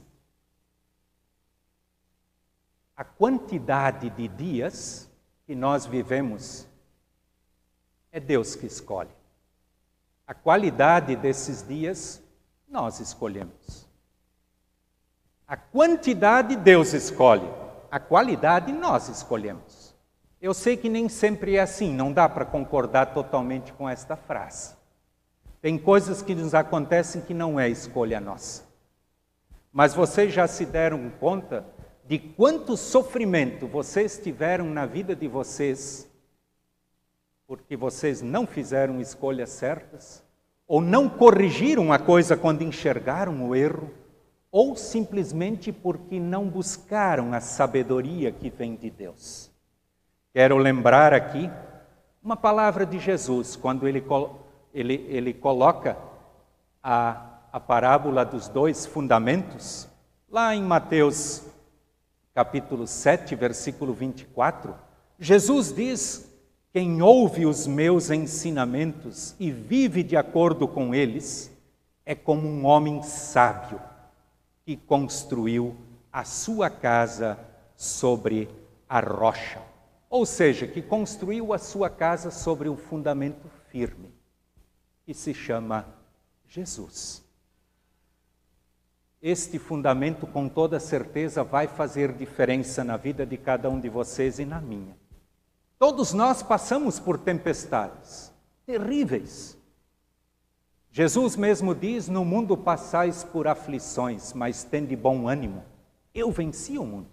a 2.95 3.03
quantidade 3.03 4.09
de 4.11 4.27
dias 4.27 5.09
que 5.45 5.55
nós 5.55 5.85
vivemos 5.85 6.67
é 8.11 8.19
Deus 8.19 8.55
que 8.55 8.67
escolhe. 8.67 9.09
A 10.27 10.33
qualidade 10.33 11.15
desses 11.15 11.67
dias 11.67 12.21
nós 12.67 12.99
escolhemos. 12.99 13.87
A 15.47 15.57
quantidade 15.57 16.55
Deus 16.55 16.93
escolhe, 16.93 17.47
a 17.91 17.99
qualidade 17.99 18.71
nós 18.71 19.09
escolhemos. 19.09 19.93
Eu 20.41 20.53
sei 20.53 20.77
que 20.77 20.89
nem 20.89 21.09
sempre 21.09 21.55
é 21.55 21.61
assim, 21.61 21.93
não 21.93 22.11
dá 22.11 22.27
para 22.29 22.45
concordar 22.45 23.13
totalmente 23.13 23.73
com 23.73 23.89
esta 23.89 24.15
frase. 24.15 24.75
Tem 25.61 25.77
coisas 25.77 26.21
que 26.21 26.35
nos 26.35 26.53
acontecem 26.53 27.21
que 27.21 27.33
não 27.33 27.59
é 27.59 27.69
escolha 27.69 28.19
nossa. 28.19 28.63
Mas 29.71 29.93
vocês 29.93 30.33
já 30.33 30.47
se 30.47 30.65
deram 30.65 31.09
conta 31.19 31.65
de 32.05 32.19
quanto 32.19 32.75
sofrimento 32.75 33.67
vocês 33.67 34.17
tiveram 34.17 34.65
na 34.65 34.85
vida 34.85 35.15
de 35.15 35.27
vocês, 35.27 36.09
porque 37.47 37.77
vocês 37.77 38.21
não 38.21 38.45
fizeram 38.45 38.99
escolhas 38.99 39.49
certas, 39.49 40.23
ou 40.67 40.81
não 40.81 41.07
corrigiram 41.07 41.93
a 41.93 41.99
coisa 41.99 42.35
quando 42.35 42.61
enxergaram 42.61 43.47
o 43.47 43.55
erro, 43.55 43.89
ou 44.51 44.75
simplesmente 44.75 45.71
porque 45.71 46.19
não 46.19 46.47
buscaram 46.47 47.33
a 47.33 47.39
sabedoria 47.39 48.31
que 48.31 48.49
vem 48.49 48.75
de 48.75 48.89
Deus. 48.89 49.51
Quero 50.33 50.57
lembrar 50.57 51.13
aqui 51.13 51.49
uma 52.21 52.35
palavra 52.35 52.85
de 52.85 52.99
Jesus, 52.99 53.55
quando 53.55 53.87
ele, 53.87 54.03
ele, 54.73 55.05
ele 55.09 55.33
coloca 55.33 55.97
a, 56.81 57.39
a 57.51 57.59
parábola 57.59 58.25
dos 58.25 58.47
dois 58.47 58.85
fundamentos, 58.85 59.87
lá 60.29 60.55
em 60.55 60.61
Mateus 60.61 61.52
capítulo 62.33 62.87
7, 62.87 63.35
versículo 63.35 63.93
24, 63.93 64.75
Jesus 65.19 65.73
diz: 65.73 66.29
Quem 66.71 67.01
ouve 67.01 67.45
os 67.45 67.67
meus 67.67 68.09
ensinamentos 68.09 69.35
e 69.39 69.51
vive 69.51 70.01
de 70.03 70.17
acordo 70.17 70.67
com 70.67 70.95
eles, 70.95 71.51
é 72.05 72.15
como 72.15 72.47
um 72.47 72.65
homem 72.65 73.03
sábio 73.03 73.79
que 74.65 74.75
construiu 74.75 75.75
a 76.11 76.23
sua 76.23 76.69
casa 76.69 77.39
sobre 77.75 78.49
a 78.89 78.99
rocha. 78.99 79.61
Ou 80.09 80.25
seja, 80.25 80.67
que 80.67 80.81
construiu 80.81 81.53
a 81.53 81.57
sua 81.57 81.89
casa 81.89 82.29
sobre 82.29 82.69
um 82.69 82.77
fundamento 82.77 83.49
firme, 83.69 84.13
que 85.05 85.13
se 85.13 85.33
chama 85.33 85.87
Jesus. 86.47 87.22
Este 89.25 89.57
fundamento, 89.57 90.27
com 90.27 90.49
toda 90.49 90.81
certeza, 90.81 91.45
vai 91.45 91.65
fazer 91.65 92.11
diferença 92.11 92.83
na 92.83 92.97
vida 92.97 93.25
de 93.25 93.37
cada 93.37 93.69
um 93.69 93.79
de 93.79 93.87
vocês 93.87 94.37
e 94.37 94.43
na 94.43 94.59
minha. 94.59 94.97
Todos 95.79 96.11
nós 96.11 96.43
passamos 96.43 96.99
por 96.99 97.17
tempestades 97.17 98.33
terríveis. 98.65 99.57
Jesus 100.91 101.37
mesmo 101.37 101.73
diz: 101.73 102.09
No 102.09 102.25
mundo 102.25 102.57
passais 102.57 103.23
por 103.23 103.47
aflições, 103.47 104.33
mas 104.33 104.65
tende 104.65 104.93
bom 104.93 105.29
ânimo. 105.29 105.63
Eu 106.13 106.29
venci 106.29 106.77
o 106.77 106.83
mundo. 106.85 107.07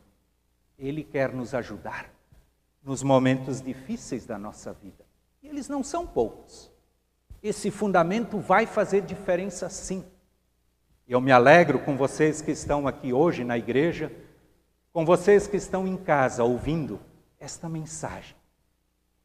Ele 0.77 1.05
quer 1.05 1.33
nos 1.33 1.55
ajudar 1.55 2.11
nos 2.83 3.05
momentos 3.05 3.63
difíceis 3.63 4.27
da 4.27 4.37
nossa 4.37 4.73
vida. 4.73 5.07
E 5.41 5.47
eles 5.47 5.69
não 5.69 5.85
são 5.85 6.05
poucos. 6.05 6.73
Esse 7.41 7.71
fundamento 7.71 8.41
vai 8.41 8.67
fazer 8.67 9.03
diferença 9.03 9.69
sim. 9.69 10.05
Eu 11.11 11.21
me 11.21 11.33
alegro 11.33 11.81
com 11.81 11.97
vocês 11.97 12.41
que 12.41 12.53
estão 12.53 12.87
aqui 12.87 13.13
hoje 13.13 13.43
na 13.43 13.59
igreja, 13.59 14.13
com 14.93 15.05
vocês 15.05 15.49
que 15.49 15.57
estão 15.57 15.85
em 15.85 15.97
casa 15.97 16.45
ouvindo 16.45 17.01
esta 17.41 17.69
mensagem. 17.69 18.37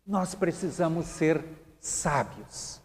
Nós 0.04 0.34
precisamos 0.34 1.06
ser 1.06 1.45
sábios. 1.80 2.82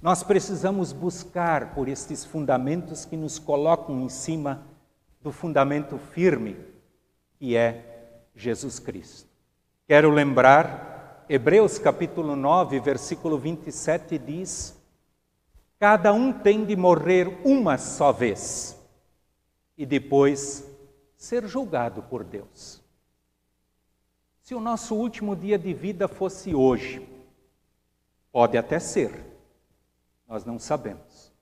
Nós 0.00 0.22
precisamos 0.22 0.92
buscar 0.92 1.74
por 1.74 1.88
estes 1.88 2.24
fundamentos 2.24 3.04
que 3.04 3.16
nos 3.16 3.36
colocam 3.36 4.00
em 4.00 4.08
cima 4.08 4.64
do 5.20 5.32
fundamento 5.32 5.98
firme, 5.98 6.56
que 7.36 7.56
é 7.56 8.22
Jesus 8.36 8.78
Cristo. 8.78 9.28
Quero 9.88 10.08
lembrar, 10.08 11.26
Hebreus 11.28 11.80
capítulo 11.80 12.36
9, 12.36 12.78
versículo 12.78 13.36
27 13.36 14.16
diz: 14.18 14.79
Cada 15.80 16.12
um 16.12 16.30
tem 16.30 16.62
de 16.62 16.76
morrer 16.76 17.40
uma 17.42 17.78
só 17.78 18.12
vez 18.12 18.78
e 19.78 19.86
depois 19.86 20.62
ser 21.16 21.46
julgado 21.46 22.02
por 22.02 22.22
Deus. 22.22 22.82
Se 24.42 24.54
o 24.54 24.60
nosso 24.60 24.94
último 24.94 25.34
dia 25.34 25.58
de 25.58 25.72
vida 25.72 26.06
fosse 26.06 26.54
hoje, 26.54 27.08
pode 28.30 28.58
até 28.58 28.78
ser, 28.78 29.24
nós 30.28 30.44
não 30.44 30.58
sabemos. 30.58 31.32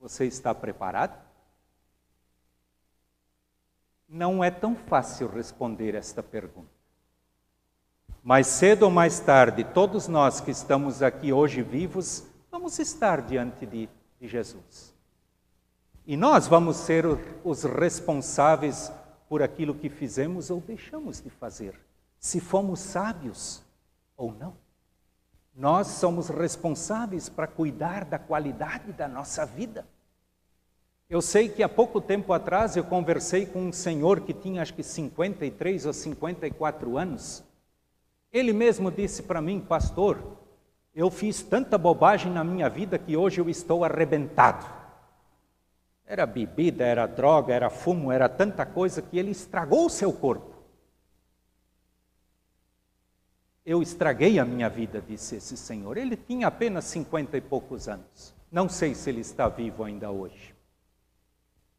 Você 0.00 0.24
está 0.24 0.52
preparado? 0.52 1.24
Não 4.08 4.42
é 4.42 4.50
tão 4.50 4.74
fácil 4.74 5.28
responder 5.28 5.94
esta 5.94 6.24
pergunta. 6.24 6.74
Mais 8.20 8.48
cedo 8.48 8.82
ou 8.82 8.90
mais 8.90 9.20
tarde, 9.20 9.62
todos 9.62 10.08
nós 10.08 10.40
que 10.40 10.50
estamos 10.50 11.04
aqui 11.04 11.32
hoje 11.32 11.62
vivos, 11.62 12.33
vamos 12.64 12.78
estar 12.78 13.20
diante 13.20 13.66
de, 13.66 13.90
de 14.18 14.26
Jesus. 14.26 14.94
E 16.06 16.16
nós 16.16 16.46
vamos 16.46 16.78
ser 16.78 17.04
os 17.44 17.62
responsáveis 17.64 18.90
por 19.28 19.42
aquilo 19.42 19.74
que 19.74 19.90
fizemos 19.90 20.48
ou 20.48 20.62
deixamos 20.62 21.20
de 21.20 21.28
fazer, 21.28 21.78
se 22.18 22.40
fomos 22.40 22.80
sábios 22.80 23.62
ou 24.16 24.32
não. 24.32 24.56
Nós 25.54 25.88
somos 25.88 26.30
responsáveis 26.30 27.28
para 27.28 27.46
cuidar 27.46 28.06
da 28.06 28.18
qualidade 28.18 28.94
da 28.94 29.06
nossa 29.06 29.44
vida. 29.44 29.86
Eu 31.06 31.20
sei 31.20 31.50
que 31.50 31.62
há 31.62 31.68
pouco 31.68 32.00
tempo 32.00 32.32
atrás 32.32 32.76
eu 32.78 32.84
conversei 32.84 33.44
com 33.44 33.60
um 33.60 33.72
senhor 33.74 34.22
que 34.22 34.32
tinha 34.32 34.62
acho 34.62 34.72
que 34.72 34.82
53 34.82 35.84
ou 35.84 35.92
54 35.92 36.96
anos. 36.96 37.44
Ele 38.32 38.54
mesmo 38.54 38.90
disse 38.90 39.22
para 39.22 39.42
mim, 39.42 39.60
pastor, 39.60 40.43
eu 40.94 41.10
fiz 41.10 41.42
tanta 41.42 41.76
bobagem 41.76 42.30
na 42.30 42.44
minha 42.44 42.68
vida 42.68 42.98
que 42.98 43.16
hoje 43.16 43.40
eu 43.40 43.48
estou 43.48 43.84
arrebentado. 43.84 44.64
Era 46.06 46.24
bebida, 46.24 46.84
era 46.84 47.06
droga, 47.06 47.52
era 47.52 47.68
fumo, 47.68 48.12
era 48.12 48.28
tanta 48.28 48.64
coisa 48.64 49.02
que 49.02 49.18
ele 49.18 49.30
estragou 49.30 49.86
o 49.86 49.90
seu 49.90 50.12
corpo. 50.12 50.54
Eu 53.66 53.82
estraguei 53.82 54.38
a 54.38 54.44
minha 54.44 54.68
vida, 54.68 55.00
disse 55.00 55.36
esse 55.36 55.56
senhor. 55.56 55.96
Ele 55.96 56.16
tinha 56.16 56.46
apenas 56.46 56.84
cinquenta 56.84 57.36
e 57.36 57.40
poucos 57.40 57.88
anos. 57.88 58.34
Não 58.52 58.68
sei 58.68 58.94
se 58.94 59.10
ele 59.10 59.22
está 59.22 59.48
vivo 59.48 59.82
ainda 59.82 60.10
hoje. 60.10 60.54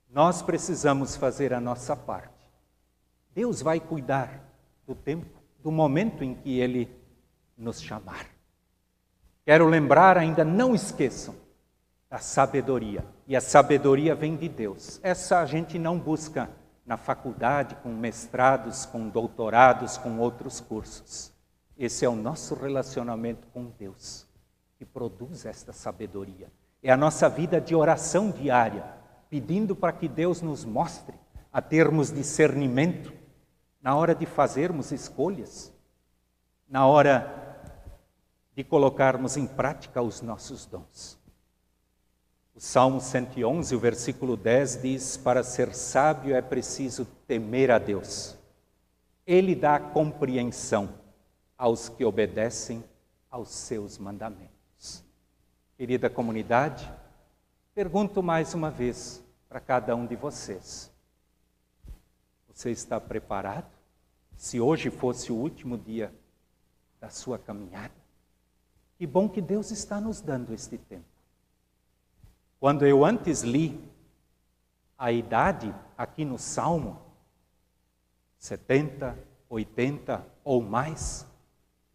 Nós 0.10 0.42
precisamos 0.42 1.16
fazer 1.16 1.54
a 1.54 1.62
nossa 1.62 1.96
parte. 1.96 2.34
Deus 3.34 3.62
vai 3.62 3.80
cuidar 3.80 4.42
do 4.88 4.96
tempo, 4.96 5.40
do 5.62 5.72
momento 5.72 6.24
em 6.24 6.34
que 6.34 6.58
Ele 6.58 6.90
nos 7.58 7.82
chamar. 7.82 8.35
Quero 9.46 9.68
lembrar, 9.68 10.18
ainda 10.18 10.44
não 10.44 10.74
esqueçam, 10.74 11.36
da 12.10 12.18
sabedoria. 12.18 13.06
E 13.28 13.36
a 13.36 13.42
sabedoria 13.42 14.16
vem 14.16 14.36
de 14.36 14.50
Deus. 14.50 15.00
Essa 15.04 15.40
a 15.40 15.46
gente 15.46 15.78
não 15.78 16.00
busca 16.00 16.50
na 16.86 16.98
faculdade, 16.98 17.76
com 17.84 17.90
mestrados, 17.90 18.86
com 18.86 19.08
doutorados, 19.08 19.98
com 19.98 20.18
outros 20.18 20.60
cursos. 20.60 21.32
Esse 21.78 22.06
é 22.06 22.10
o 22.10 22.16
nosso 22.16 22.56
relacionamento 22.56 23.48
com 23.54 23.66
Deus, 23.78 24.26
que 24.78 24.86
produz 24.86 25.46
esta 25.46 25.74
sabedoria. 25.74 26.52
É 26.82 26.92
a 26.92 26.98
nossa 26.98 27.30
vida 27.30 27.62
de 27.62 27.76
oração 27.76 28.32
diária 28.32 28.84
pedindo 29.30 29.76
para 29.76 29.92
que 29.92 30.08
Deus 30.08 30.42
nos 30.42 30.64
mostre 30.64 31.16
a 31.52 31.62
termos 31.62 32.12
discernimento 32.12 33.14
na 33.82 33.96
hora 33.96 34.16
de 34.16 34.26
fazermos 34.26 34.92
escolhas, 34.92 35.72
na 36.68 36.86
hora 36.88 37.45
de 38.56 38.64
colocarmos 38.64 39.36
em 39.36 39.46
prática 39.46 40.02
os 40.02 40.22
nossos 40.22 40.66
dons. 40.66 41.20
O 42.56 42.62
Salmo 42.62 43.02
111, 43.02 43.76
o 43.76 43.80
versículo 43.80 44.38
10 44.38 44.82
diz: 44.82 45.18
Para 45.18 45.44
ser 45.44 45.76
sábio 45.76 46.34
é 46.34 46.42
preciso 46.42 47.04
temer 47.28 47.70
a 47.70 47.78
Deus. 47.78 48.38
Ele 49.28 49.54
dá 49.54 49.78
compreensão 49.78 50.90
aos 51.58 51.90
que 51.90 52.06
obedecem 52.06 52.82
aos 53.30 53.50
seus 53.50 53.98
mandamentos. 53.98 55.04
Querida 55.78 56.10
comunidade, 56.10 56.90
pergunto 57.74 58.24
mais 58.24 58.54
uma 58.54 58.72
vez: 58.72 59.22
para 59.50 59.60
cada 59.60 59.94
um 59.94 60.06
de 60.06 60.16
vocês. 60.16 60.90
Você 62.48 62.72
está 62.72 63.02
preparado? 63.02 63.70
Se 64.38 64.62
hoje 64.62 64.90
fosse 64.90 65.30
o 65.30 65.36
último 65.36 65.78
dia 65.78 66.14
da 67.02 67.10
sua 67.10 67.38
caminhada, 67.38 68.05
que 68.98 69.06
bom 69.06 69.28
que 69.28 69.42
Deus 69.42 69.72
está 69.72 70.00
nos 70.00 70.22
dando 70.22 70.54
este 70.54 70.78
tempo. 70.78 71.06
Quando 72.60 72.86
eu 72.86 73.04
antes 73.04 73.42
li 73.42 73.80
a 74.98 75.12
idade 75.12 75.74
aqui 75.98 76.24
no 76.24 76.38
Salmo, 76.38 77.02
70, 78.38 79.18
80 79.50 80.26
ou 80.44 80.62
mais, 80.62 81.28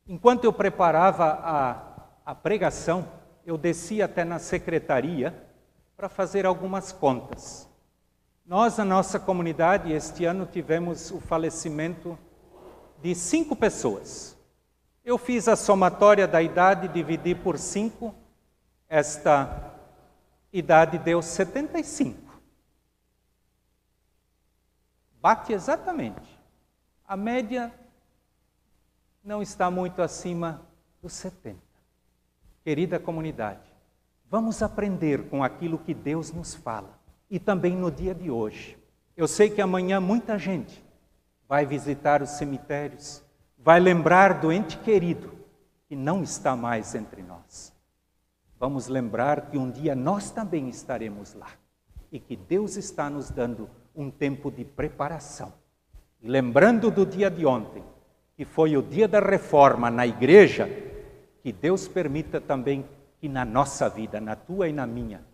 enquanto 0.06 0.44
eu 0.44 0.52
preparava 0.52 1.24
a, 1.24 2.30
a 2.32 2.34
pregação, 2.34 3.08
eu 3.44 3.56
desci 3.56 4.02
até 4.02 4.24
na 4.24 4.38
secretaria 4.38 5.34
para 5.96 6.08
fazer 6.08 6.44
algumas 6.44 6.92
contas. 6.92 7.68
Nós, 8.44 8.76
na 8.78 8.84
nossa 8.84 9.18
comunidade, 9.18 9.92
este 9.92 10.24
ano 10.24 10.44
tivemos 10.44 11.10
o 11.10 11.20
falecimento 11.20 12.18
de 13.00 13.14
cinco 13.14 13.54
pessoas. 13.54 14.36
Eu 15.10 15.18
fiz 15.18 15.48
a 15.48 15.56
somatória 15.56 16.28
da 16.28 16.40
idade, 16.40 16.86
dividi 16.86 17.34
por 17.34 17.58
cinco, 17.58 18.14
esta 18.88 19.74
idade 20.52 20.98
deu 20.98 21.20
75. 21.20 22.16
Bate 25.20 25.52
exatamente. 25.52 26.38
A 27.04 27.16
média 27.16 27.74
não 29.24 29.42
está 29.42 29.68
muito 29.68 30.00
acima 30.00 30.64
dos 31.02 31.12
70. 31.14 31.58
Querida 32.62 33.00
comunidade, 33.00 33.68
Vamos 34.30 34.62
aprender 34.62 35.28
com 35.28 35.42
aquilo 35.42 35.76
que 35.76 35.92
Deus 35.92 36.30
nos 36.30 36.54
fala 36.54 36.96
e 37.28 37.40
também 37.40 37.74
no 37.74 37.90
dia 37.90 38.14
de 38.14 38.30
hoje. 38.30 38.78
Eu 39.16 39.26
sei 39.26 39.50
que 39.50 39.60
amanhã 39.60 39.98
muita 40.00 40.38
gente 40.38 40.84
vai 41.48 41.66
visitar 41.66 42.22
os 42.22 42.30
cemitérios, 42.30 43.24
vai 43.62 43.78
lembrar 43.78 44.40
do 44.40 44.50
ente 44.50 44.78
querido 44.78 45.32
que 45.86 45.94
não 45.94 46.22
está 46.22 46.56
mais 46.56 46.94
entre 46.94 47.22
nós. 47.22 47.72
Vamos 48.58 48.88
lembrar 48.88 49.50
que 49.50 49.58
um 49.58 49.70
dia 49.70 49.94
nós 49.94 50.30
também 50.30 50.68
estaremos 50.68 51.34
lá 51.34 51.48
e 52.10 52.18
que 52.18 52.36
Deus 52.36 52.76
está 52.76 53.08
nos 53.08 53.30
dando 53.30 53.70
um 53.94 54.10
tempo 54.10 54.50
de 54.50 54.64
preparação. 54.64 55.52
lembrando 56.22 56.90
do 56.90 57.06
dia 57.06 57.30
de 57.30 57.46
ontem, 57.46 57.82
que 58.36 58.44
foi 58.44 58.76
o 58.76 58.82
dia 58.82 59.08
da 59.08 59.20
reforma 59.20 59.90
na 59.90 60.06
igreja, 60.06 60.68
que 61.42 61.50
Deus 61.50 61.88
permita 61.88 62.40
também 62.40 62.86
que 63.18 63.26
na 63.28 63.44
nossa 63.44 63.88
vida, 63.88 64.20
na 64.20 64.36
tua 64.36 64.68
e 64.68 64.72
na 64.72 64.86
minha, 64.86 65.24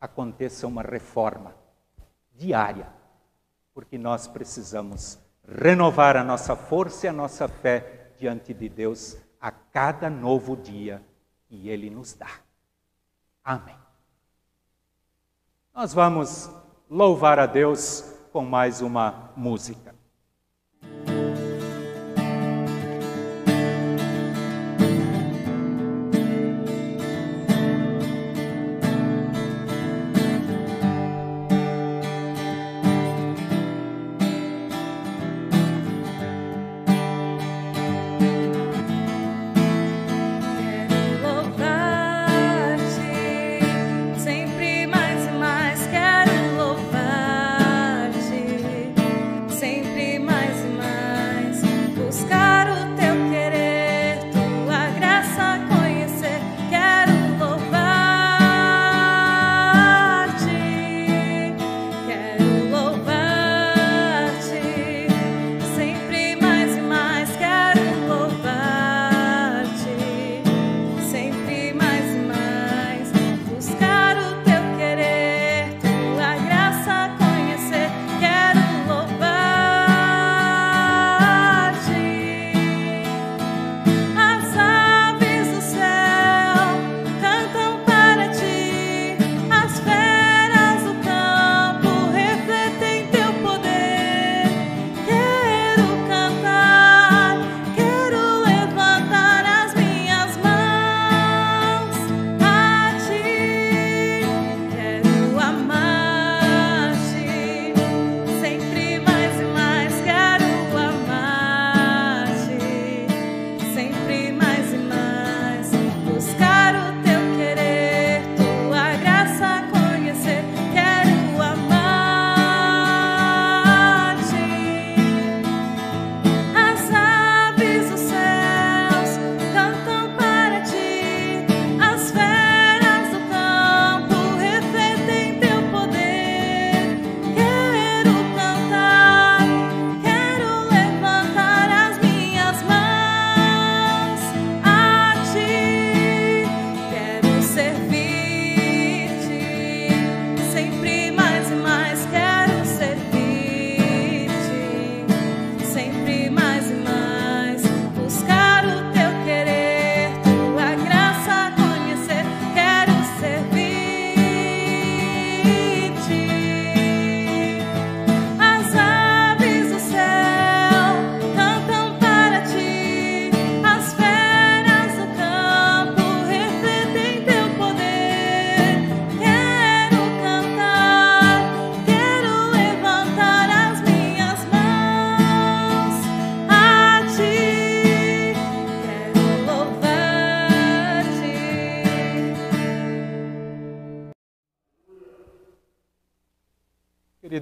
aconteça 0.00 0.66
uma 0.66 0.82
reforma 0.82 1.54
diária, 2.34 2.88
porque 3.72 3.96
nós 3.96 4.26
precisamos 4.26 5.21
renovar 5.60 6.16
a 6.16 6.24
nossa 6.24 6.56
força 6.56 7.06
e 7.06 7.08
a 7.08 7.12
nossa 7.12 7.48
fé 7.48 8.12
diante 8.18 8.54
de 8.54 8.68
Deus 8.68 9.16
a 9.40 9.50
cada 9.50 10.08
novo 10.08 10.56
dia 10.56 11.02
que 11.46 11.68
Ele 11.68 11.90
nos 11.90 12.14
dá. 12.14 12.30
Amém. 13.44 13.76
Nós 15.74 15.92
vamos 15.92 16.50
louvar 16.88 17.38
a 17.38 17.46
Deus 17.46 18.14
com 18.32 18.44
mais 18.44 18.80
uma 18.80 19.32
música. 19.36 19.91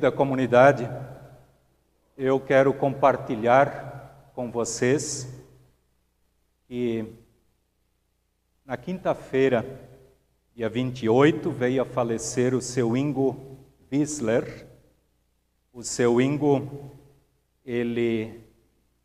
Querida 0.01 0.17
comunidade, 0.17 0.91
eu 2.17 2.41
quero 2.41 2.73
compartilhar 2.73 4.31
com 4.35 4.51
vocês 4.51 5.29
que 6.67 7.05
na 8.65 8.79
quinta-feira, 8.79 9.63
dia 10.57 10.71
28, 10.71 11.51
veio 11.51 11.83
a 11.83 11.85
falecer 11.85 12.55
o 12.55 12.63
seu 12.63 12.97
Ingo 12.97 13.59
Wissler. 13.93 14.67
O 15.71 15.83
seu 15.83 16.19
Ingo, 16.19 16.91
ele 17.63 18.41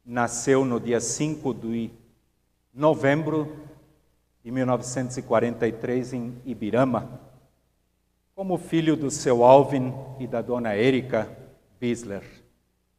nasceu 0.05 0.63
no 0.63 0.79
dia 0.79 1.01
5 1.01 1.53
de 1.55 1.91
novembro 2.73 3.53
de 4.41 4.49
1943 4.49 6.13
em 6.13 6.41
Ibirama, 6.45 7.19
como 8.35 8.57
filho 8.57 8.97
do 8.97 9.09
seu 9.09 9.45
Alvin 9.45 9.93
e 10.19 10.27
da 10.27 10.41
dona 10.41 10.75
Erika 10.75 11.29
Bisler. 11.79 12.21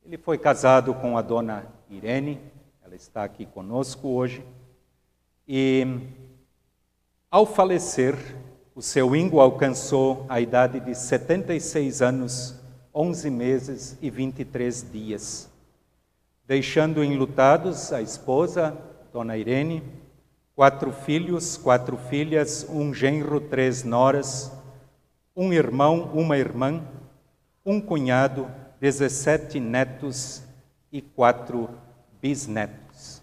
Ele 0.03 0.17
foi 0.17 0.39
casado 0.39 0.95
com 0.95 1.19
a 1.19 1.21
dona 1.21 1.67
Irene, 1.91 2.41
ela 2.83 2.95
está 2.95 3.23
aqui 3.23 3.45
conosco 3.45 4.09
hoje, 4.09 4.43
e 5.47 5.87
ao 7.31 7.45
falecer, 7.45 8.17
o 8.75 8.81
seu 8.81 9.15
Ingo 9.15 9.39
alcançou 9.39 10.25
a 10.27 10.41
idade 10.41 10.81
de 10.81 10.95
76 10.95 12.01
anos, 12.01 12.55
11 12.95 13.29
meses 13.29 13.99
e 14.01 14.09
23 14.09 14.91
dias, 14.91 15.51
deixando 16.47 17.05
enlutados 17.05 17.93
a 17.93 18.01
esposa, 18.01 18.75
dona 19.13 19.37
Irene, 19.37 19.83
quatro 20.55 20.91
filhos, 20.93 21.59
quatro 21.59 21.99
filhas, 21.99 22.67
um 22.71 22.95
genro, 22.95 23.39
três 23.39 23.85
noras, 23.85 24.56
um 25.37 25.53
irmão, 25.53 26.11
uma 26.15 26.39
irmã, 26.39 26.83
um 27.65 27.79
cunhado, 27.79 28.51
dezessete 28.81 29.61
netos 29.61 30.43
e 30.91 31.03
quatro 31.03 31.69
bisnetos. 32.23 33.23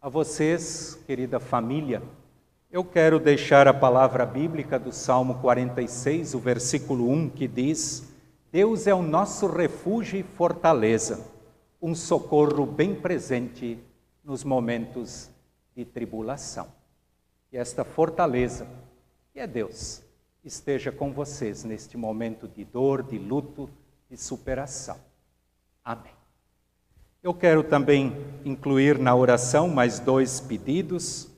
A 0.00 0.08
vocês, 0.08 0.98
querida 1.06 1.38
família, 1.38 2.02
eu 2.72 2.82
quero 2.82 3.20
deixar 3.20 3.68
a 3.68 3.74
palavra 3.74 4.24
bíblica 4.24 4.78
do 4.78 4.90
Salmo 4.90 5.34
46, 5.34 6.34
o 6.34 6.38
versículo 6.38 7.10
1, 7.10 7.28
que 7.28 7.46
diz: 7.46 8.04
Deus 8.50 8.86
é 8.86 8.94
o 8.94 9.02
nosso 9.02 9.46
refúgio 9.46 10.18
e 10.18 10.22
fortaleza, 10.22 11.26
um 11.80 11.94
socorro 11.94 12.64
bem 12.64 12.94
presente 12.94 13.78
nos 14.24 14.44
momentos 14.44 15.28
de 15.76 15.84
tribulação. 15.84 16.68
E 17.52 17.58
esta 17.58 17.84
fortaleza, 17.84 18.66
que 19.32 19.40
é 19.40 19.46
Deus, 19.46 20.03
esteja 20.44 20.92
com 20.92 21.12
vocês 21.12 21.64
neste 21.64 21.96
momento 21.96 22.46
de 22.46 22.64
dor, 22.64 23.02
de 23.02 23.18
luto, 23.18 23.70
de 24.10 24.16
superação. 24.16 24.98
Amém. 25.82 26.12
Eu 27.22 27.32
quero 27.32 27.62
também 27.64 28.14
incluir 28.44 28.98
na 28.98 29.14
oração 29.14 29.68
mais 29.68 29.98
dois 29.98 30.40
pedidos. 30.40 31.30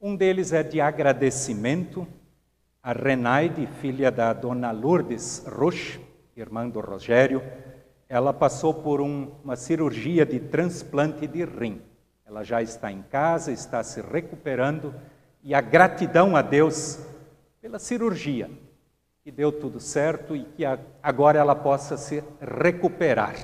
Um 0.00 0.16
deles 0.16 0.52
é 0.52 0.62
de 0.62 0.80
agradecimento 0.80 2.06
a 2.82 2.92
Renaide, 2.92 3.66
filha 3.80 4.10
da 4.10 4.32
dona 4.32 4.70
Lourdes 4.70 5.44
Roche, 5.46 6.00
irmã 6.36 6.68
do 6.68 6.80
Rogério. 6.80 7.42
Ela 8.08 8.32
passou 8.32 8.72
por 8.72 9.00
um, 9.00 9.30
uma 9.44 9.56
cirurgia 9.56 10.24
de 10.24 10.40
transplante 10.40 11.26
de 11.26 11.44
rim. 11.44 11.82
Ela 12.26 12.42
já 12.42 12.62
está 12.62 12.90
em 12.90 13.02
casa, 13.02 13.52
está 13.52 13.82
se 13.82 14.00
recuperando 14.00 14.94
e 15.42 15.54
a 15.54 15.60
gratidão 15.60 16.34
a 16.34 16.42
Deus 16.42 16.98
pela 17.60 17.78
cirurgia, 17.78 18.50
que 19.22 19.30
deu 19.30 19.50
tudo 19.52 19.80
certo 19.80 20.34
e 20.36 20.44
que 20.44 20.64
agora 21.02 21.38
ela 21.38 21.54
possa 21.54 21.96
se 21.96 22.22
recuperar. 22.40 23.34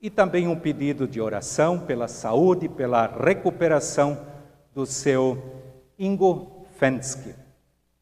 E 0.00 0.08
também 0.08 0.46
um 0.46 0.58
pedido 0.58 1.06
de 1.06 1.20
oração 1.20 1.80
pela 1.80 2.08
saúde, 2.08 2.68
pela 2.68 3.06
recuperação 3.06 4.26
do 4.72 4.86
seu 4.86 5.42
Ingo 5.98 6.66
Fensky. 6.78 7.34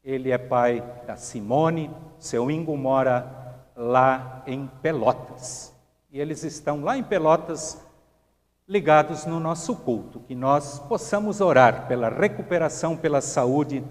Ele 0.03 0.31
é 0.31 0.37
pai 0.37 0.83
da 1.05 1.17
Simone, 1.17 1.89
seu 2.19 2.49
Ingo 2.49 2.77
mora 2.77 3.65
lá 3.75 4.43
em 4.47 4.67
Pelotas. 4.81 5.73
E 6.11 6.19
eles 6.19 6.43
estão 6.43 6.83
lá 6.83 6.97
em 6.97 7.03
Pelotas 7.03 7.83
ligados 8.67 9.25
no 9.25 9.39
nosso 9.39 9.75
culto, 9.75 10.19
que 10.19 10.35
nós 10.35 10.79
possamos 10.79 11.41
orar 11.41 11.87
pela 11.87 12.09
recuperação, 12.09 12.97
pela 12.97 13.21
saúde 13.21 13.83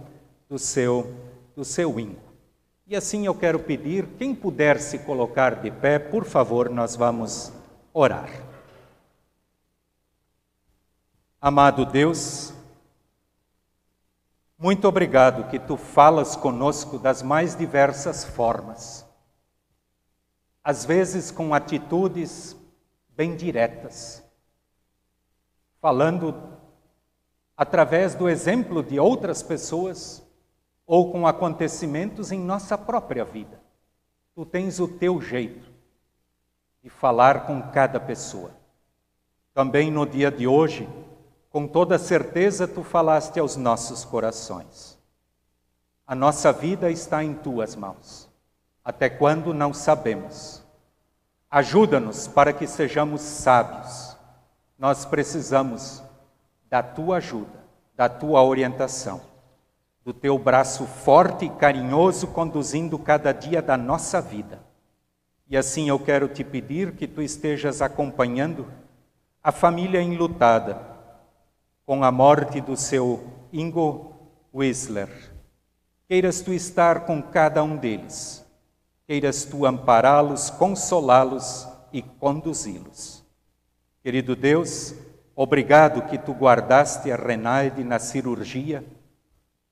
do 0.48 0.58
seu, 0.58 1.12
do 1.56 1.64
seu 1.64 1.98
índio. 1.98 2.20
E 2.86 2.94
assim 2.94 3.24
eu 3.24 3.34
quero 3.34 3.58
pedir, 3.58 4.06
quem 4.18 4.34
puder 4.34 4.78
se 4.78 4.98
colocar 4.98 5.62
de 5.62 5.70
pé, 5.70 5.98
por 5.98 6.24
favor, 6.24 6.68
nós 6.68 6.94
vamos 6.94 7.50
orar. 7.94 8.28
Amado 11.40 11.86
Deus, 11.86 12.52
muito 14.58 14.86
obrigado 14.86 15.48
que 15.48 15.58
tu 15.58 15.78
falas 15.78 16.36
conosco 16.36 16.98
das 16.98 17.22
mais 17.22 17.56
diversas 17.56 18.22
formas, 18.22 19.06
às 20.62 20.84
vezes 20.84 21.30
com 21.30 21.54
atitudes 21.54 22.54
bem 23.08 23.34
diretas, 23.34 24.22
falando 25.80 26.34
através 27.56 28.14
do 28.14 28.28
exemplo 28.28 28.82
de 28.82 29.00
outras 29.00 29.42
pessoas 29.42 30.25
ou 30.86 31.10
com 31.10 31.26
acontecimentos 31.26 32.30
em 32.30 32.38
nossa 32.38 32.78
própria 32.78 33.24
vida. 33.24 33.60
Tu 34.34 34.46
tens 34.46 34.78
o 34.78 34.86
teu 34.86 35.20
jeito 35.20 35.70
de 36.82 36.88
falar 36.88 37.46
com 37.46 37.60
cada 37.70 37.98
pessoa. 37.98 38.50
Também 39.52 39.90
no 39.90 40.06
dia 40.06 40.30
de 40.30 40.46
hoje, 40.46 40.88
com 41.50 41.66
toda 41.66 41.98
certeza, 41.98 42.68
tu 42.68 42.82
falaste 42.82 43.40
aos 43.40 43.56
nossos 43.56 44.04
corações. 44.04 44.96
A 46.06 46.14
nossa 46.14 46.52
vida 46.52 46.90
está 46.90 47.24
em 47.24 47.34
tuas 47.34 47.74
mãos. 47.74 48.28
Até 48.84 49.08
quando 49.08 49.52
não 49.52 49.74
sabemos. 49.74 50.62
Ajuda-nos 51.50 52.28
para 52.28 52.52
que 52.52 52.66
sejamos 52.66 53.22
sábios 53.22 54.16
nós 54.78 55.04
precisamos 55.04 56.02
da 56.68 56.82
tua 56.82 57.16
ajuda, 57.16 57.64
da 57.94 58.08
tua 58.08 58.42
orientação, 58.42 59.20
do 60.06 60.14
teu 60.14 60.38
braço 60.38 60.86
forte 60.86 61.46
e 61.46 61.50
carinhoso 61.50 62.28
conduzindo 62.28 62.96
cada 62.96 63.32
dia 63.32 63.60
da 63.60 63.76
nossa 63.76 64.22
vida. 64.22 64.62
E 65.50 65.56
assim 65.56 65.88
eu 65.88 65.98
quero 65.98 66.28
te 66.28 66.44
pedir 66.44 66.92
que 66.92 67.08
tu 67.08 67.20
estejas 67.20 67.82
acompanhando 67.82 68.68
a 69.42 69.50
família 69.50 70.00
enlutada 70.00 70.80
com 71.84 72.04
a 72.04 72.12
morte 72.12 72.60
do 72.60 72.76
seu 72.76 73.26
Ingo 73.52 74.14
Whistler. 74.54 75.08
Queiras 76.06 76.40
tu 76.40 76.52
estar 76.52 77.00
com 77.00 77.20
cada 77.20 77.64
um 77.64 77.76
deles, 77.76 78.46
queiras 79.08 79.44
tu 79.44 79.66
ampará-los, 79.66 80.50
consolá-los 80.50 81.66
e 81.92 82.00
conduzi-los. 82.00 83.24
Querido 84.04 84.36
Deus, 84.36 84.94
obrigado 85.34 86.02
que 86.02 86.16
tu 86.16 86.32
guardaste 86.32 87.10
a 87.10 87.16
Renaide 87.16 87.82
na 87.82 87.98
cirurgia 87.98 88.84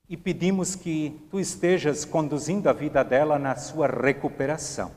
e 0.07 0.15
pedimos 0.15 0.75
que 0.75 1.19
tu 1.29 1.39
estejas 1.39 2.05
conduzindo 2.05 2.69
a 2.69 2.73
vida 2.73 3.03
dela 3.03 3.39
na 3.39 3.55
sua 3.55 3.87
recuperação. 3.87 4.91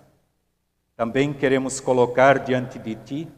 Também 0.95 1.33
queremos 1.33 1.81
colocar 1.81 2.41
diante 2.41 2.79
de 2.79 2.95
ti 2.95 3.29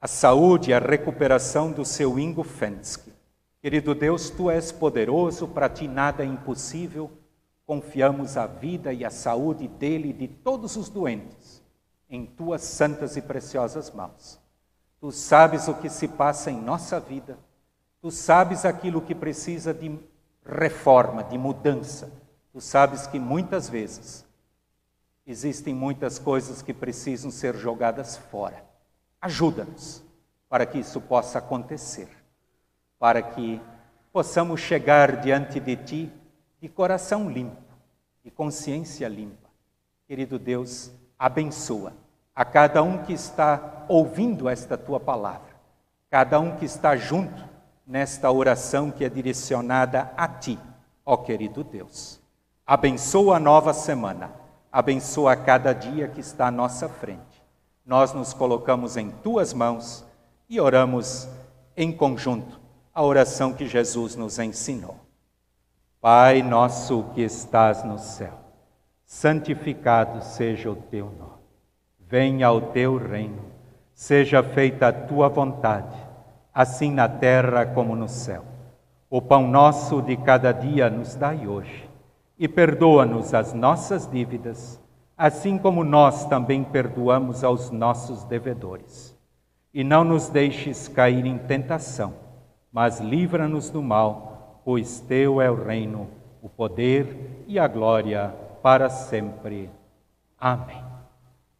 a 0.00 0.06
saúde 0.06 0.70
e 0.70 0.74
a 0.74 0.78
recuperação 0.78 1.72
do 1.72 1.84
seu 1.84 2.18
Ingo 2.18 2.42
Fensky. 2.42 3.12
Querido 3.60 3.94
Deus, 3.94 4.30
tu 4.30 4.50
és 4.50 4.72
poderoso, 4.72 5.46
para 5.48 5.68
ti 5.68 5.86
nada 5.86 6.22
é 6.24 6.26
impossível. 6.26 7.10
Confiamos 7.64 8.36
a 8.36 8.46
vida 8.46 8.92
e 8.92 9.04
a 9.04 9.10
saúde 9.10 9.68
dele 9.68 10.10
e 10.10 10.12
de 10.12 10.28
todos 10.28 10.76
os 10.76 10.88
doentes 10.88 11.62
em 12.10 12.26
tuas 12.26 12.62
santas 12.62 13.16
e 13.16 13.22
preciosas 13.22 13.90
mãos. 13.90 14.38
Tu 15.00 15.10
sabes 15.10 15.68
o 15.68 15.74
que 15.74 15.88
se 15.88 16.06
passa 16.06 16.50
em 16.50 16.60
nossa 16.60 17.00
vida. 17.00 17.38
Tu 18.00 18.10
sabes 18.10 18.64
aquilo 18.64 19.00
que 19.00 19.14
precisa 19.14 19.72
de 19.72 19.98
reforma, 20.44 21.24
de 21.24 21.38
mudança. 21.38 22.12
Tu 22.52 22.60
sabes 22.60 23.06
que 23.06 23.18
muitas 23.18 23.68
vezes 23.68 24.26
existem 25.26 25.74
muitas 25.74 26.18
coisas 26.18 26.62
que 26.62 26.74
precisam 26.74 27.30
ser 27.30 27.56
jogadas 27.56 28.16
fora. 28.16 28.64
Ajuda-nos 29.20 30.02
para 30.48 30.66
que 30.66 30.78
isso 30.78 31.00
possa 31.00 31.38
acontecer, 31.38 32.08
para 32.98 33.22
que 33.22 33.60
possamos 34.12 34.60
chegar 34.60 35.20
diante 35.20 35.58
de 35.58 35.76
Ti 35.76 36.12
de 36.62 36.68
coração 36.68 37.28
limpo, 37.28 37.60
de 38.22 38.30
consciência 38.30 39.08
limpa. 39.08 39.50
Querido 40.06 40.38
Deus, 40.38 40.92
abençoa 41.18 41.92
a 42.32 42.44
cada 42.44 42.84
um 42.84 43.02
que 43.02 43.12
está 43.12 43.84
ouvindo 43.88 44.48
esta 44.48 44.78
tua 44.78 45.00
palavra, 45.00 45.50
cada 46.08 46.38
um 46.38 46.56
que 46.56 46.64
está 46.64 46.96
junto 46.96 47.51
nesta 47.92 48.32
oração 48.32 48.90
que 48.90 49.04
é 49.04 49.08
direcionada 49.10 50.10
a 50.16 50.26
ti, 50.26 50.58
ó 51.04 51.14
querido 51.14 51.62
Deus. 51.62 52.18
Abençoa 52.66 53.36
a 53.36 53.38
nova 53.38 53.74
semana, 53.74 54.32
abençoa 54.72 55.36
cada 55.36 55.74
dia 55.74 56.08
que 56.08 56.18
está 56.18 56.46
à 56.46 56.50
nossa 56.50 56.88
frente. 56.88 57.44
Nós 57.84 58.14
nos 58.14 58.32
colocamos 58.32 58.96
em 58.96 59.10
tuas 59.10 59.52
mãos 59.52 60.06
e 60.48 60.58
oramos 60.58 61.28
em 61.76 61.92
conjunto 61.92 62.58
a 62.94 63.02
oração 63.02 63.52
que 63.52 63.68
Jesus 63.68 64.16
nos 64.16 64.38
ensinou. 64.38 64.96
Pai 66.00 66.42
nosso 66.42 67.04
que 67.14 67.20
estás 67.20 67.84
no 67.84 67.98
céu, 67.98 68.38
santificado 69.04 70.24
seja 70.24 70.70
o 70.70 70.76
teu 70.76 71.10
nome. 71.10 71.42
Venha 72.00 72.50
o 72.50 72.72
teu 72.72 72.96
reino, 72.96 73.44
seja 73.92 74.42
feita 74.42 74.88
a 74.88 74.92
tua 74.94 75.28
vontade, 75.28 76.01
assim 76.54 76.90
na 76.90 77.08
terra 77.08 77.66
como 77.66 77.96
no 77.96 78.08
céu. 78.08 78.44
O 79.08 79.20
pão 79.20 79.46
nosso 79.46 80.00
de 80.02 80.16
cada 80.16 80.52
dia 80.52 80.88
nos 80.88 81.14
dai 81.14 81.46
hoje 81.46 81.88
e 82.38 82.48
perdoa-nos 82.48 83.34
as 83.34 83.52
nossas 83.52 84.10
dívidas, 84.10 84.80
assim 85.16 85.58
como 85.58 85.84
nós 85.84 86.24
também 86.26 86.64
perdoamos 86.64 87.44
aos 87.44 87.70
nossos 87.70 88.24
devedores. 88.24 89.16
E 89.72 89.84
não 89.84 90.04
nos 90.04 90.28
deixes 90.28 90.88
cair 90.88 91.24
em 91.24 91.38
tentação, 91.38 92.14
mas 92.72 93.00
livra-nos 93.00 93.70
do 93.70 93.82
mal, 93.82 94.60
pois 94.64 95.00
teu 95.00 95.40
é 95.40 95.50
o 95.50 95.62
reino, 95.62 96.08
o 96.42 96.48
poder 96.48 97.44
e 97.46 97.58
a 97.58 97.68
glória 97.68 98.34
para 98.62 98.88
sempre. 98.88 99.70
Amém. 100.38 100.82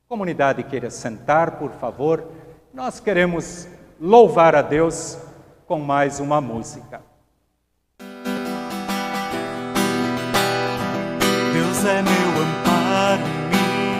Comunidade 0.08 0.62
queira 0.62 0.90
sentar, 0.90 1.58
por 1.58 1.70
favor. 1.72 2.24
Nós 2.74 2.98
queremos 2.98 3.68
louvar 4.02 4.56
a 4.56 4.62
Deus 4.62 5.16
com 5.64 5.78
mais 5.78 6.18
uma 6.18 6.40
música. 6.40 7.00
Deus 11.52 11.84
é 11.84 12.02
meu 12.02 12.42
amparo, 12.42 13.22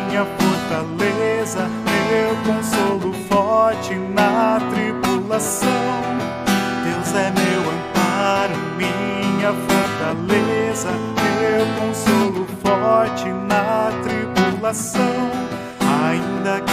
minha 0.08 0.24
fortaleza, 0.24 1.68
meu 1.86 2.34
consolo 2.44 3.12
forte 3.28 3.94
na 3.94 4.58
tribulação. 4.72 5.70
Deus 6.82 7.14
é 7.14 7.30
meu 7.30 7.60
amparo, 7.70 8.56
minha 8.76 9.52
fortaleza, 9.52 10.90
meu 11.14 11.64
consolo 11.78 12.44
forte 12.60 13.28
na 13.28 13.92
tribulação. 14.02 15.30
Ainda 16.10 16.60
que 16.60 16.71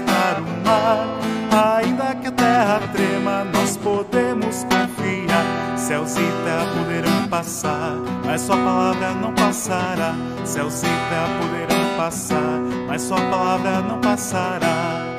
para 0.00 0.40
o 0.40 0.46
mar, 0.64 1.80
ainda 1.80 2.14
que 2.16 2.28
a 2.28 2.32
terra 2.32 2.80
trema, 2.92 3.44
nós 3.52 3.76
podemos 3.76 4.64
confiar. 4.64 5.76
Céus 5.76 6.16
e 6.16 6.44
terra 6.44 6.66
poderão 6.76 7.28
passar 7.28 7.96
mas 8.36 8.42
sua 8.42 8.56
palavra 8.56 9.14
não 9.14 9.32
passará. 9.32 10.14
Céus 10.44 10.82
e 10.82 10.86
terra 10.86 11.28
poderão 11.40 11.96
passar, 11.96 12.60
mas 12.86 13.02
sua 13.02 13.20
palavra 13.30 13.80
não 13.80 14.00
passará. 14.00 15.15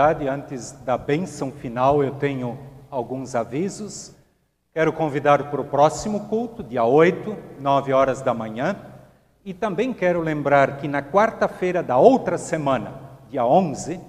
Antes 0.00 0.72
da 0.72 0.96
bênção 0.96 1.52
final, 1.52 2.02
eu 2.02 2.12
tenho 2.12 2.58
alguns 2.90 3.34
avisos. 3.34 4.16
Quero 4.72 4.94
convidar 4.94 5.50
para 5.50 5.60
o 5.60 5.64
próximo 5.64 6.20
culto, 6.20 6.62
dia 6.62 6.82
8, 6.84 7.36
9 7.60 7.92
horas 7.92 8.22
da 8.22 8.32
manhã. 8.32 8.76
E 9.44 9.52
também 9.52 9.92
quero 9.92 10.22
lembrar 10.22 10.78
que 10.78 10.88
na 10.88 11.02
quarta-feira 11.02 11.82
da 11.82 11.98
outra 11.98 12.38
semana, 12.38 12.94
dia 13.28 13.44
11, 13.44 14.00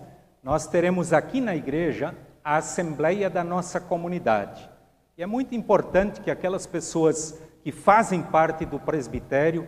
nós 0.42 0.66
teremos 0.66 1.12
aqui 1.12 1.42
na 1.42 1.58
igreja 1.58 2.16
a 2.42 2.56
assembleia 2.56 3.30
da 3.30 3.44
nossa 3.44 3.78
comunidade. 3.82 4.70
E 5.18 5.22
é 5.22 5.26
muito 5.26 5.54
importante 5.54 6.22
que 6.22 6.32
aquelas 6.32 6.66
pessoas 6.66 7.38
que 7.66 7.72
fazem 7.74 8.22
parte 8.22 8.66
do 8.66 8.80
presbitério 8.80 9.68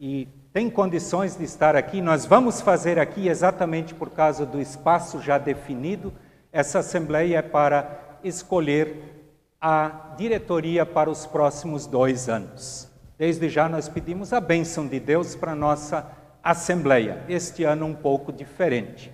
e 0.00 0.26
têm 0.50 0.70
condições 0.70 1.36
de 1.36 1.44
estar 1.44 1.76
aqui, 1.76 2.00
nós 2.00 2.24
vamos 2.24 2.62
fazer 2.62 2.98
aqui 2.98 3.28
exatamente 3.28 3.94
por 3.94 4.08
causa 4.08 4.46
do 4.46 4.58
espaço 4.58 5.20
já 5.20 5.36
definido. 5.36 6.10
Essa 6.50 6.78
assembleia 6.78 7.36
é 7.36 7.42
para 7.42 8.18
escolher 8.24 8.96
a 9.60 10.14
diretoria 10.16 10.86
para 10.86 11.10
os 11.10 11.26
próximos 11.26 11.86
dois 11.86 12.30
anos. 12.30 12.90
Desde 13.18 13.50
já 13.50 13.68
nós 13.68 13.90
pedimos 13.90 14.32
a 14.32 14.40
bênção 14.40 14.86
de 14.86 14.98
Deus 14.98 15.36
para 15.36 15.54
nossa 15.54 16.10
Assembleia, 16.42 17.22
este 17.28 17.64
ano 17.64 17.84
um 17.84 17.94
pouco 17.94 18.32
diferente. 18.32 19.12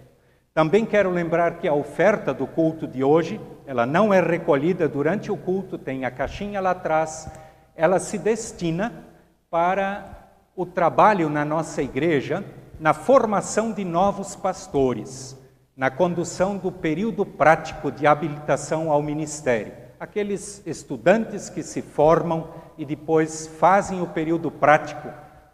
Também 0.54 0.86
quero 0.86 1.10
lembrar 1.10 1.58
que 1.58 1.66
a 1.66 1.74
oferta 1.74 2.32
do 2.32 2.46
culto 2.46 2.86
de 2.86 3.02
hoje, 3.02 3.40
ela 3.66 3.84
não 3.84 4.14
é 4.14 4.20
recolhida 4.20 4.88
durante 4.88 5.32
o 5.32 5.36
culto, 5.36 5.76
tem 5.76 6.04
a 6.04 6.10
caixinha 6.12 6.60
lá 6.60 6.70
atrás, 6.70 7.28
ela 7.74 7.98
se 7.98 8.16
destina 8.16 9.04
para 9.50 10.15
o 10.56 10.66
trabalho 10.66 11.28
na 11.28 11.44
nossa 11.44 11.82
igreja, 11.82 12.44
na 12.80 12.92
formação 12.94 13.72
de 13.72 13.84
novos 13.84 14.34
pastores, 14.34 15.38
na 15.76 15.90
condução 15.90 16.56
do 16.56 16.72
período 16.72 17.24
prático 17.24 17.92
de 17.92 18.06
habilitação 18.06 18.90
ao 18.90 19.02
ministério 19.02 19.86
aqueles 19.98 20.62
estudantes 20.66 21.48
que 21.48 21.62
se 21.62 21.80
formam 21.80 22.48
e 22.76 22.84
depois 22.84 23.46
fazem 23.46 24.00
o 24.02 24.06
período 24.06 24.50
prático 24.50 25.08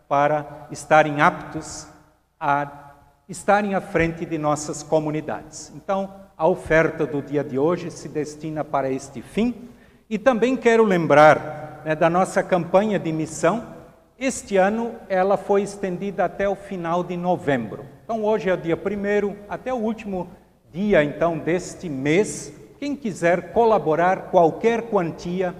para 0.08 0.66
estarem 0.70 1.20
aptos 1.20 1.86
a 2.38 2.80
estarem 3.28 3.74
à 3.74 3.80
frente 3.80 4.26
de 4.26 4.36
nossas 4.36 4.82
comunidades. 4.82 5.72
Então, 5.76 6.12
a 6.36 6.46
oferta 6.46 7.06
do 7.06 7.22
dia 7.22 7.44
de 7.44 7.58
hoje 7.58 7.90
se 7.90 8.08
destina 8.08 8.64
para 8.64 8.90
este 8.90 9.22
fim. 9.22 9.68
E 10.10 10.18
também 10.18 10.56
quero 10.56 10.84
lembrar 10.84 11.82
né, 11.84 11.94
da 11.94 12.10
nossa 12.10 12.42
campanha 12.42 12.98
de 12.98 13.12
missão. 13.12 13.64
Este 14.18 14.56
ano 14.56 14.94
ela 15.08 15.36
foi 15.36 15.62
estendida 15.62 16.24
até 16.24 16.48
o 16.48 16.54
final 16.54 17.02
de 17.02 17.16
novembro. 17.16 17.84
Então, 18.04 18.24
hoje 18.24 18.48
é 18.48 18.54
o 18.54 18.56
dia 18.56 18.76
primeiro, 18.76 19.36
até 19.48 19.72
o 19.72 19.78
último 19.78 20.28
dia 20.72 21.04
então 21.04 21.38
deste 21.38 21.88
mês, 21.88 22.52
quem 22.78 22.96
quiser 22.96 23.52
colaborar 23.52 24.30
qualquer 24.30 24.82
quantia, 24.82 25.54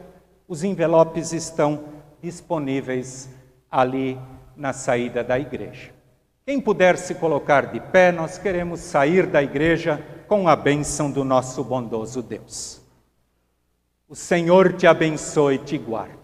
os 0.49 0.65
envelopes 0.65 1.33
estão 1.33 1.85
disponíveis 2.23 3.29
ali 3.71 4.19
na 4.57 4.73
saída 4.73 5.23
da 5.23 5.39
igreja. 5.39 5.91
Quem 6.45 6.61
puder 6.61 6.97
se 6.97 7.15
colocar 7.15 7.67
de 7.67 7.79
pé, 7.79 8.11
nós 8.11 8.39
queremos 8.39 8.81
sair 8.81 9.27
da 9.27 9.43
igreja 9.43 10.03
com 10.27 10.49
a 10.49 10.57
bênção 10.57 11.11
do 11.11 11.25
nosso 11.25 11.63
bondoso 11.63 12.23
Deus. 12.23 12.81
O 14.09 14.17
Senhor 14.17 14.73
te 14.73 14.87
abençoe 14.87 15.55
e 15.55 15.59
te 15.59 15.79
guarde. 15.79 16.22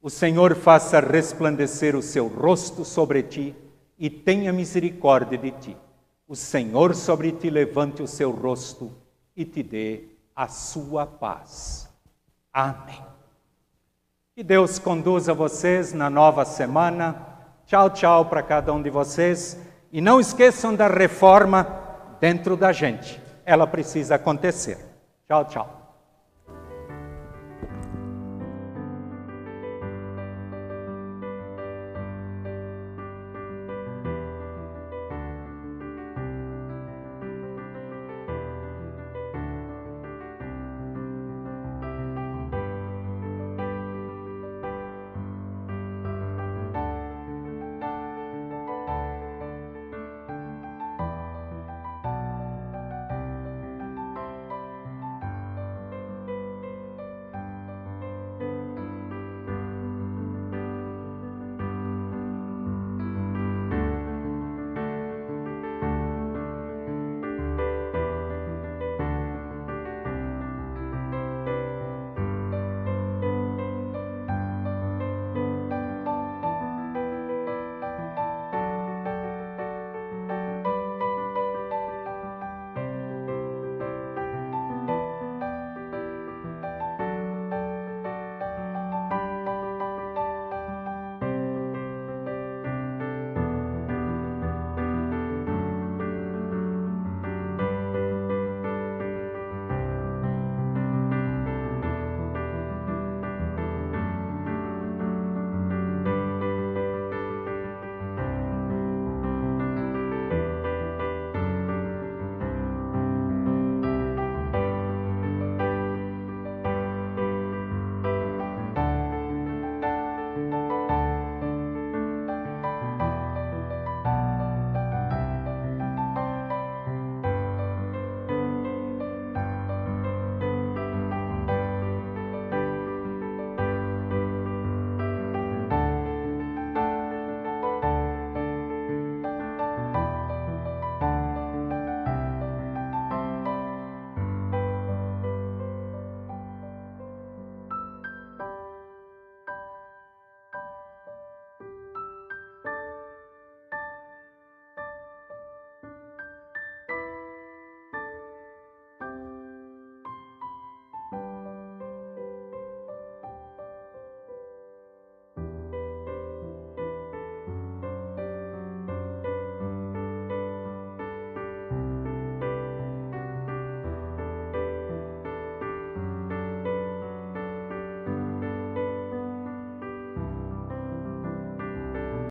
O 0.00 0.08
Senhor 0.08 0.54
faça 0.54 1.00
resplandecer 1.00 1.96
o 1.96 2.02
seu 2.02 2.28
rosto 2.28 2.84
sobre 2.84 3.22
ti 3.22 3.54
e 3.98 4.08
tenha 4.08 4.52
misericórdia 4.52 5.36
de 5.36 5.50
ti. 5.50 5.76
O 6.26 6.36
Senhor 6.36 6.94
sobre 6.94 7.32
ti 7.32 7.50
levante 7.50 8.02
o 8.02 8.06
seu 8.06 8.30
rosto 8.30 8.92
e 9.36 9.44
te 9.44 9.62
dê 9.62 10.04
a 10.36 10.46
sua 10.46 11.04
paz. 11.04 11.88
Amém. 12.52 13.02
Que 14.34 14.44
Deus 14.44 14.78
conduza 14.78 15.34
vocês 15.34 15.92
na 15.92 16.08
nova 16.08 16.44
semana. 16.44 17.26
Tchau, 17.66 17.90
tchau 17.90 18.26
para 18.26 18.42
cada 18.42 18.72
um 18.72 18.80
de 18.80 18.90
vocês. 18.90 19.58
E 19.90 20.00
não 20.00 20.20
esqueçam 20.20 20.74
da 20.76 20.86
reforma 20.86 21.66
dentro 22.20 22.56
da 22.56 22.72
gente. 22.72 23.20
Ela 23.44 23.66
precisa 23.66 24.14
acontecer. 24.14 24.78
Tchau, 25.26 25.44
tchau. 25.46 25.77